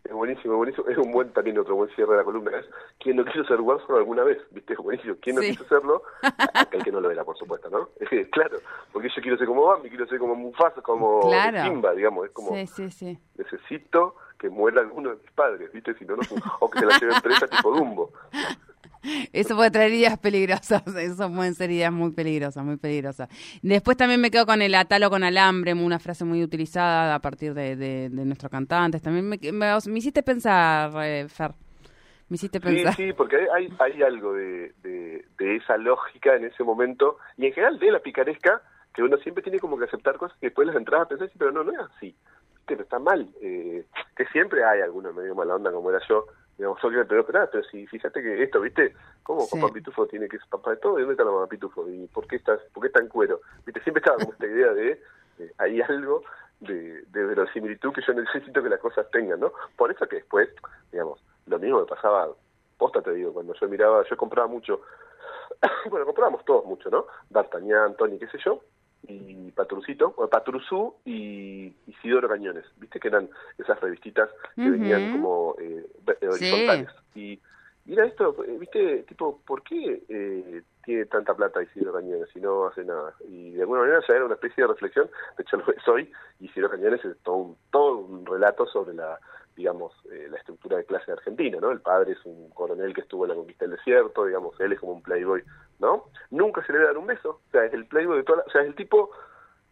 Es 0.07 0.13
buenísimo, 0.13 0.57
buenísimo, 0.57 0.89
es 0.89 0.97
un 0.99 1.13
buen 1.13 1.33
también 1.33 1.59
otro 1.59 1.75
buen 1.77 1.91
cierre 1.95 2.13
de 2.13 2.17
la 2.19 2.25
columna, 2.25 2.57
es 2.59 2.67
¿quién 2.99 3.17
no 3.17 3.25
quiso 3.25 3.45
ser 3.45 3.61
huérfano 3.61 3.99
alguna 3.99 4.25
vez? 4.25 4.39
¿Viste? 4.51 4.73
Es 4.73 4.79
buenísimo, 4.79 5.15
¿quién 5.21 5.37
no 5.37 5.43
Sí. 5.43 5.51
quiso 5.51 5.65
serlo? 5.69 6.03
Aquel 6.55 6.83
que 6.85 6.93
no 6.93 7.01
lo 7.01 7.11
era, 7.11 7.25
por 7.25 7.37
supuesto, 7.37 7.69
¿no? 7.71 7.89
Claro, 8.33 8.59
porque 8.93 9.09
yo 9.15 9.23
quiero 9.23 9.37
ser 9.39 9.47
como 9.47 9.67
Bambi, 9.67 9.89
quiero 9.89 10.07
ser 10.07 10.19
como 10.19 10.35
Mufasa, 10.35 10.81
como 10.83 11.21
Claro. 11.21 11.63
Simba, 11.65 11.93
digamos, 11.93 12.27
es 12.27 12.33
como... 12.33 12.55
Sí, 12.55 12.67
sí, 12.67 12.91
sí. 12.91 13.19
necesito 13.37 14.17
que 14.39 14.51
muera 14.51 14.81
alguno 14.83 15.11
de 15.11 15.17
mis 15.17 15.31
padres, 15.33 15.73
¿viste? 15.73 15.95
Si 15.95 16.05
no, 16.05 16.17
no 16.17 16.23
o 16.61 16.69
que 16.71 16.79
se 16.81 16.87
la 16.87 16.99
lleven 16.99 17.21
presa 17.23 17.47
tipo 17.47 17.71
Dumbo. 17.73 18.13
Eso 19.37 19.55
puede 19.55 19.71
traer 19.71 19.93
ideas 19.93 20.19
peligrosas, 20.19 20.83
eso 20.97 21.31
pueden 21.33 21.55
ser 21.55 21.71
ideas 21.71 21.93
muy 21.93 22.13
peligrosas, 22.13 22.65
muy 22.65 22.77
peligrosas. 22.77 23.29
Después 23.63 23.97
también 23.97 24.21
me 24.21 24.31
quedo 24.31 24.47
con 24.47 24.63
el 24.63 24.75
atalo 24.75 25.11
con 25.11 25.23
alambre, 25.25 25.75
una 25.75 25.99
frase 25.99 26.25
muy 26.25 26.43
utilizada 26.43 27.15
a 27.15 27.21
partir 27.21 27.55
de, 27.55 27.77
de, 27.77 28.09
de 28.09 28.25
nuestros 28.25 28.51
cantantes. 28.51 29.03
También 29.03 29.29
me, 29.29 29.39
me, 29.53 29.79
me 29.87 29.99
hiciste 29.99 30.23
pensar, 30.23 30.91
eh, 31.05 31.27
Fer, 31.29 31.53
me 32.29 32.35
hiciste 32.37 32.59
Sí, 32.59 32.65
pensar. 32.65 32.95
sí, 32.97 33.13
porque 33.13 33.37
hay, 33.37 33.47
hay, 33.55 33.75
hay 33.79 34.03
algo 34.03 34.33
de, 34.33 34.73
de, 34.83 35.25
de 35.39 35.57
esa 35.57 35.77
lógica 35.77 36.35
en 36.35 36.45
ese 36.45 36.65
momento, 36.65 37.19
y 37.37 37.47
en 37.47 37.53
general 37.53 37.79
de 37.79 37.91
la 37.93 38.01
picaresca, 38.01 38.63
que 38.95 39.03
uno 39.03 39.19
siempre 39.19 39.43
tiene 39.43 39.59
como 39.59 39.77
que 39.79 39.85
aceptar 39.85 40.17
cosas 40.17 40.37
que 40.41 40.47
después 40.47 40.67
las 40.67 40.77
entras 40.77 41.03
a 41.03 41.09
pensar, 41.09 41.29
sí, 41.29 41.35
pero 41.39 41.53
no, 41.53 41.63
no 41.63 41.73
es 41.73 41.79
así, 41.95 42.17
pero 42.67 42.83
está 42.83 42.99
mal, 42.99 43.29
eh, 43.43 43.85
que 44.17 44.25
siempre 44.29 44.65
hay 44.65 44.81
alguno 44.81 45.13
medio 45.13 45.35
mala 45.35 45.55
onda 45.57 45.71
como 45.71 45.91
era 45.91 46.01
yo, 46.09 46.25
digamos, 46.59 46.81
yo 46.83 46.91
que 46.91 47.05
pero, 47.05 47.27
pero, 47.27 47.49
pero 47.51 47.65
si 47.65 47.87
fíjate 47.87 48.23
que 48.23 48.43
esto, 48.43 48.61
¿viste? 48.61 48.95
¿Cómo 49.23 49.43
Sí. 49.43 49.59
papá 49.59 49.73
Pitufo 49.73 50.07
tiene 50.07 50.29
que 50.29 50.39
ser 50.39 50.49
papá 50.49 50.71
de 50.71 50.77
todo? 50.79 50.99
¿Y 50.99 51.03
dónde 51.03 51.15
está 51.15 51.25
la 51.25 51.31
mamá 51.31 51.47
Pitufo? 51.47 51.89
¿Y 51.89 52.07
por 52.09 52.27
qué, 52.27 52.37
estás, 52.37 52.61
por 52.73 52.83
qué 52.83 52.89
está 52.89 53.01
en 53.01 53.09
cuero? 53.09 53.41
¿Viste? 53.65 53.83
Siempre 53.83 54.01
estaba 54.01 54.17
como 54.19 54.33
esta 54.33 54.47
idea 54.47 54.73
de, 54.73 55.03
eh, 55.39 55.53
hay 55.59 55.81
algo 55.83 56.23
de, 56.61 57.03
de 57.03 57.25
verosimilitud 57.25 57.93
que 57.93 58.03
yo 58.07 58.15
necesito 58.15 58.63
que 58.63 58.69
las 58.69 58.81
cosas 58.81 59.11
tengan, 59.11 59.41
¿no? 59.41 59.53
Por 59.77 59.91
eso 59.91 60.07
que 60.07 60.17
después, 60.17 60.49
digamos, 60.91 61.23
lo 61.47 61.59
mismo 61.59 61.81
me 61.81 61.87
pasaba, 61.87 62.29
posta 62.79 63.03
te 63.03 63.13
digo, 63.13 63.33
cuando 63.33 63.55
yo 63.55 63.69
miraba, 63.69 64.03
yo 64.09 64.17
compraba 64.17 64.49
mucho, 64.49 64.81
bueno, 65.91 66.07
comprábamos 66.07 66.45
todos 66.45 66.65
mucho, 66.65 66.89
¿no? 66.91 67.07
D'Artagnan, 67.31 67.97
Tony, 67.97 68.19
qué 68.19 68.29
sé 68.29 68.39
yo, 68.45 68.63
y 69.09 69.51
Patrucito, 69.53 70.13
o 70.17 70.29
Patrusú 70.29 70.95
y 71.05 71.73
Isidoro 71.87 72.29
Cañones, 72.29 72.65
¿viste? 72.77 73.01
Que 73.01 73.09
eran 73.09 73.29
esas 73.59 73.81
revistitas 73.81 74.29
que 74.55 74.69
venían 74.69 75.11
como 75.11 75.55
eh, 75.59 75.87
Sí. 76.21 76.27
horizontales. 76.27 76.89
Y 77.15 77.41
mira 77.85 78.05
esto, 78.05 78.37
eh, 78.45 78.57
¿viste? 78.59 79.05
Tipo, 79.05 79.41
¿por 79.47 79.63
qué 79.63 80.03
eh, 80.09 80.63
tiene 80.85 81.07
tanta 81.07 81.35
plata 81.35 81.63
Isidoro 81.63 81.95
Cañones 81.95 82.29
y 82.35 82.41
no 82.41 82.67
hace 82.67 82.85
nada? 82.85 83.15
Y 83.29 83.53
de 83.53 83.63
alguna 83.63 83.81
manera 83.81 84.01
ya 84.07 84.15
era 84.15 84.25
una 84.25 84.35
especie 84.35 84.63
de 84.65 84.69
reflexión, 84.69 85.09
de 85.37 85.43
hecho 85.43 85.57
lo 85.57 85.73
es 85.73 85.89
hoy, 85.89 86.11
y 86.41 86.47
Isidoro 86.47 86.73
Cañones 86.73 87.05
es 87.05 87.17
todo 87.23 87.37
un, 87.37 87.57
todo 87.71 87.97
un 87.99 88.27
relato 88.27 88.67
sobre 88.67 88.95
la 88.95 89.19
digamos, 89.57 89.93
eh, 90.13 90.29
la 90.31 90.37
estructura 90.37 90.77
de 90.77 90.85
clase 90.85 91.11
argentina, 91.11 91.59
¿no? 91.61 91.71
El 91.71 91.81
padre 91.81 92.13
es 92.13 92.25
un 92.25 92.51
coronel 92.51 92.95
que 92.95 93.01
estuvo 93.01 93.25
en 93.25 93.31
la 93.31 93.35
conquista 93.35 93.65
del 93.65 93.77
desierto, 93.77 94.27
digamos, 94.27 94.59
él 94.61 94.73
es 94.73 94.81
como 94.81 94.93
un 94.93 95.03
playboy, 95.03 95.43
¿no? 95.79 96.05
Nunca 96.31 96.65
se 96.65 96.73
le 96.73 96.79
debe 96.79 96.91
dar 96.91 96.99
un 96.99 97.07
beso, 97.07 97.41
o 97.49 97.51
sea, 97.51 97.65
es 97.65 97.73
el 97.73 97.87
playboy 97.87 98.19
de 98.19 98.25
toda 98.25 98.39
la, 98.39 98.45
o 98.45 98.51
sea, 98.51 98.61
es 98.63 98.69
el 98.69 98.75
tipo 98.75 99.11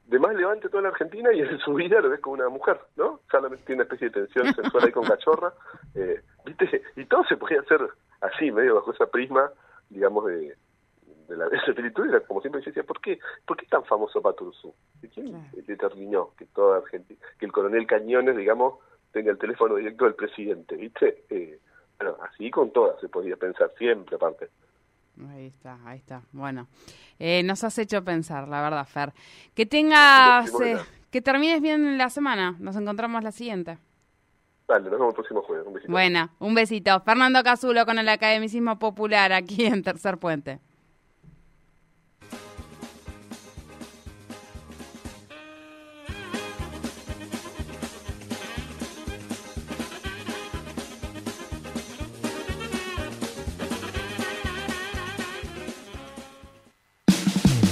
de 0.07 0.18
más 0.18 0.35
levante 0.35 0.64
de 0.64 0.70
toda 0.70 0.83
la 0.83 0.88
Argentina 0.90 1.33
y 1.33 1.40
en 1.40 1.59
su 1.59 1.75
vida 1.75 2.01
lo 2.01 2.11
ves 2.11 2.20
como 2.20 2.35
una 2.35 2.49
mujer, 2.49 2.79
¿no? 2.97 3.20
Solamente 3.31 3.64
tiene 3.64 3.83
una 3.83 3.85
especie 3.85 4.09
de 4.09 4.27
tensión 4.27 4.55
sexual 4.55 4.85
ahí 4.85 4.92
con 4.92 5.05
cachorra, 5.05 5.53
eh, 5.94 6.23
¿viste? 6.44 6.83
Y 6.97 7.05
todo 7.05 7.25
se 7.25 7.37
podía 7.37 7.61
hacer 7.61 7.81
así, 8.20 8.51
medio 8.51 8.77
bajo 8.77 8.92
esa 8.92 9.07
prisma, 9.07 9.51
digamos, 9.90 10.27
de, 10.27 10.57
de 11.29 11.37
la 11.37 11.47
espíritu, 11.47 12.05
era 12.05 12.20
como 12.20 12.40
siempre 12.40 12.61
yo 12.62 12.66
decía, 12.66 12.83
¿por 12.83 13.01
qué, 13.01 13.18
¿por 13.47 13.57
qué 13.57 13.66
tan 13.66 13.85
famoso 13.85 14.20
Paturuzú? 14.20 14.75
¿Y 15.03 15.09
¿Quién 15.09 15.51
determinó 15.66 16.33
que 16.37 16.47
toda 16.47 16.79
Argentina, 16.79 17.20
que 17.38 17.47
el 17.47 17.53
coronel 17.53 17.87
Cañones, 17.87 18.37
digamos, 18.37 18.75
tenga 19.14 19.31
el 19.31 19.38
teléfono 19.38 19.77
directo 19.77 20.05
del 20.05 20.14
presidente, 20.14 20.77
¿viste? 20.77 21.24
Eh, 21.31 21.59
bueno, 21.98 22.16
así 22.29 22.50
con 22.50 22.72
todas 22.72 23.00
se 23.00 23.09
podía 23.09 23.37
pensar, 23.37 23.72
siempre 23.79 24.16
aparte. 24.16 24.50
Ahí 25.31 25.46
está, 25.46 25.79
ahí 25.87 25.98
está. 25.98 26.22
Bueno, 26.33 26.66
eh, 27.20 27.42
nos 27.44 27.62
has 27.62 27.79
hecho 27.79 28.05
pensar, 28.05 28.48
la 28.48 28.61
verdad, 28.61 28.85
Fer. 28.85 29.12
Que 29.55 29.64
tengas, 29.64 30.48
eh, 30.48 30.53
bueno. 30.53 30.81
que 31.12 31.22
termines 31.22 31.62
bien 31.62 31.96
la 31.96 32.11
semana. 32.11 32.57
Nos 32.59 32.74
encontramos 32.74 33.22
la 33.22 33.31
siguiente. 33.31 33.79
Dale, 34.66 34.90
nos 34.90 34.92
vemos 34.92 35.09
el 35.11 35.14
próximo 35.14 35.42
jueves. 35.42 35.64
Un 35.64 35.74
besito. 35.74 35.92
Buena, 35.92 36.31
un 36.40 36.55
besito. 36.55 37.00
Fernando 37.00 37.44
Casulo 37.44 37.87
con 37.87 37.98
el 37.98 38.09
Academicismo 38.09 38.81
Popular 38.81 39.33
aquí 39.33 39.64
en 39.66 39.85
Tercer 39.85 40.18
Puente. 40.18 40.59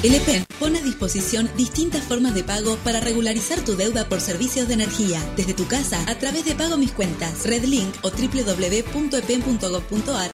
El 0.03 0.15
EPEN 0.17 0.45
pone 0.59 0.81
a 0.81 0.83
disposición 0.83 1.49
distintas 1.57 2.03
formas 2.03 2.35
de 2.35 2.43
pago 2.43 2.77
para 2.83 2.99
regularizar 2.99 3.65
tu 3.65 3.77
deuda 3.77 4.09
por 4.09 4.21
servicios 4.21 4.67
de 4.67 4.75
energía, 4.75 5.23
desde 5.37 5.55
tu 5.55 5.69
casa 5.69 6.05
a 6.09 6.19
través 6.19 6.45
de 6.45 6.57
Pago 6.57 6.77
Mis 6.77 6.91
Cuentas, 6.91 7.47
Redlink 7.47 7.95
o 8.03 8.11
www.epen.gov.ar 8.11 10.31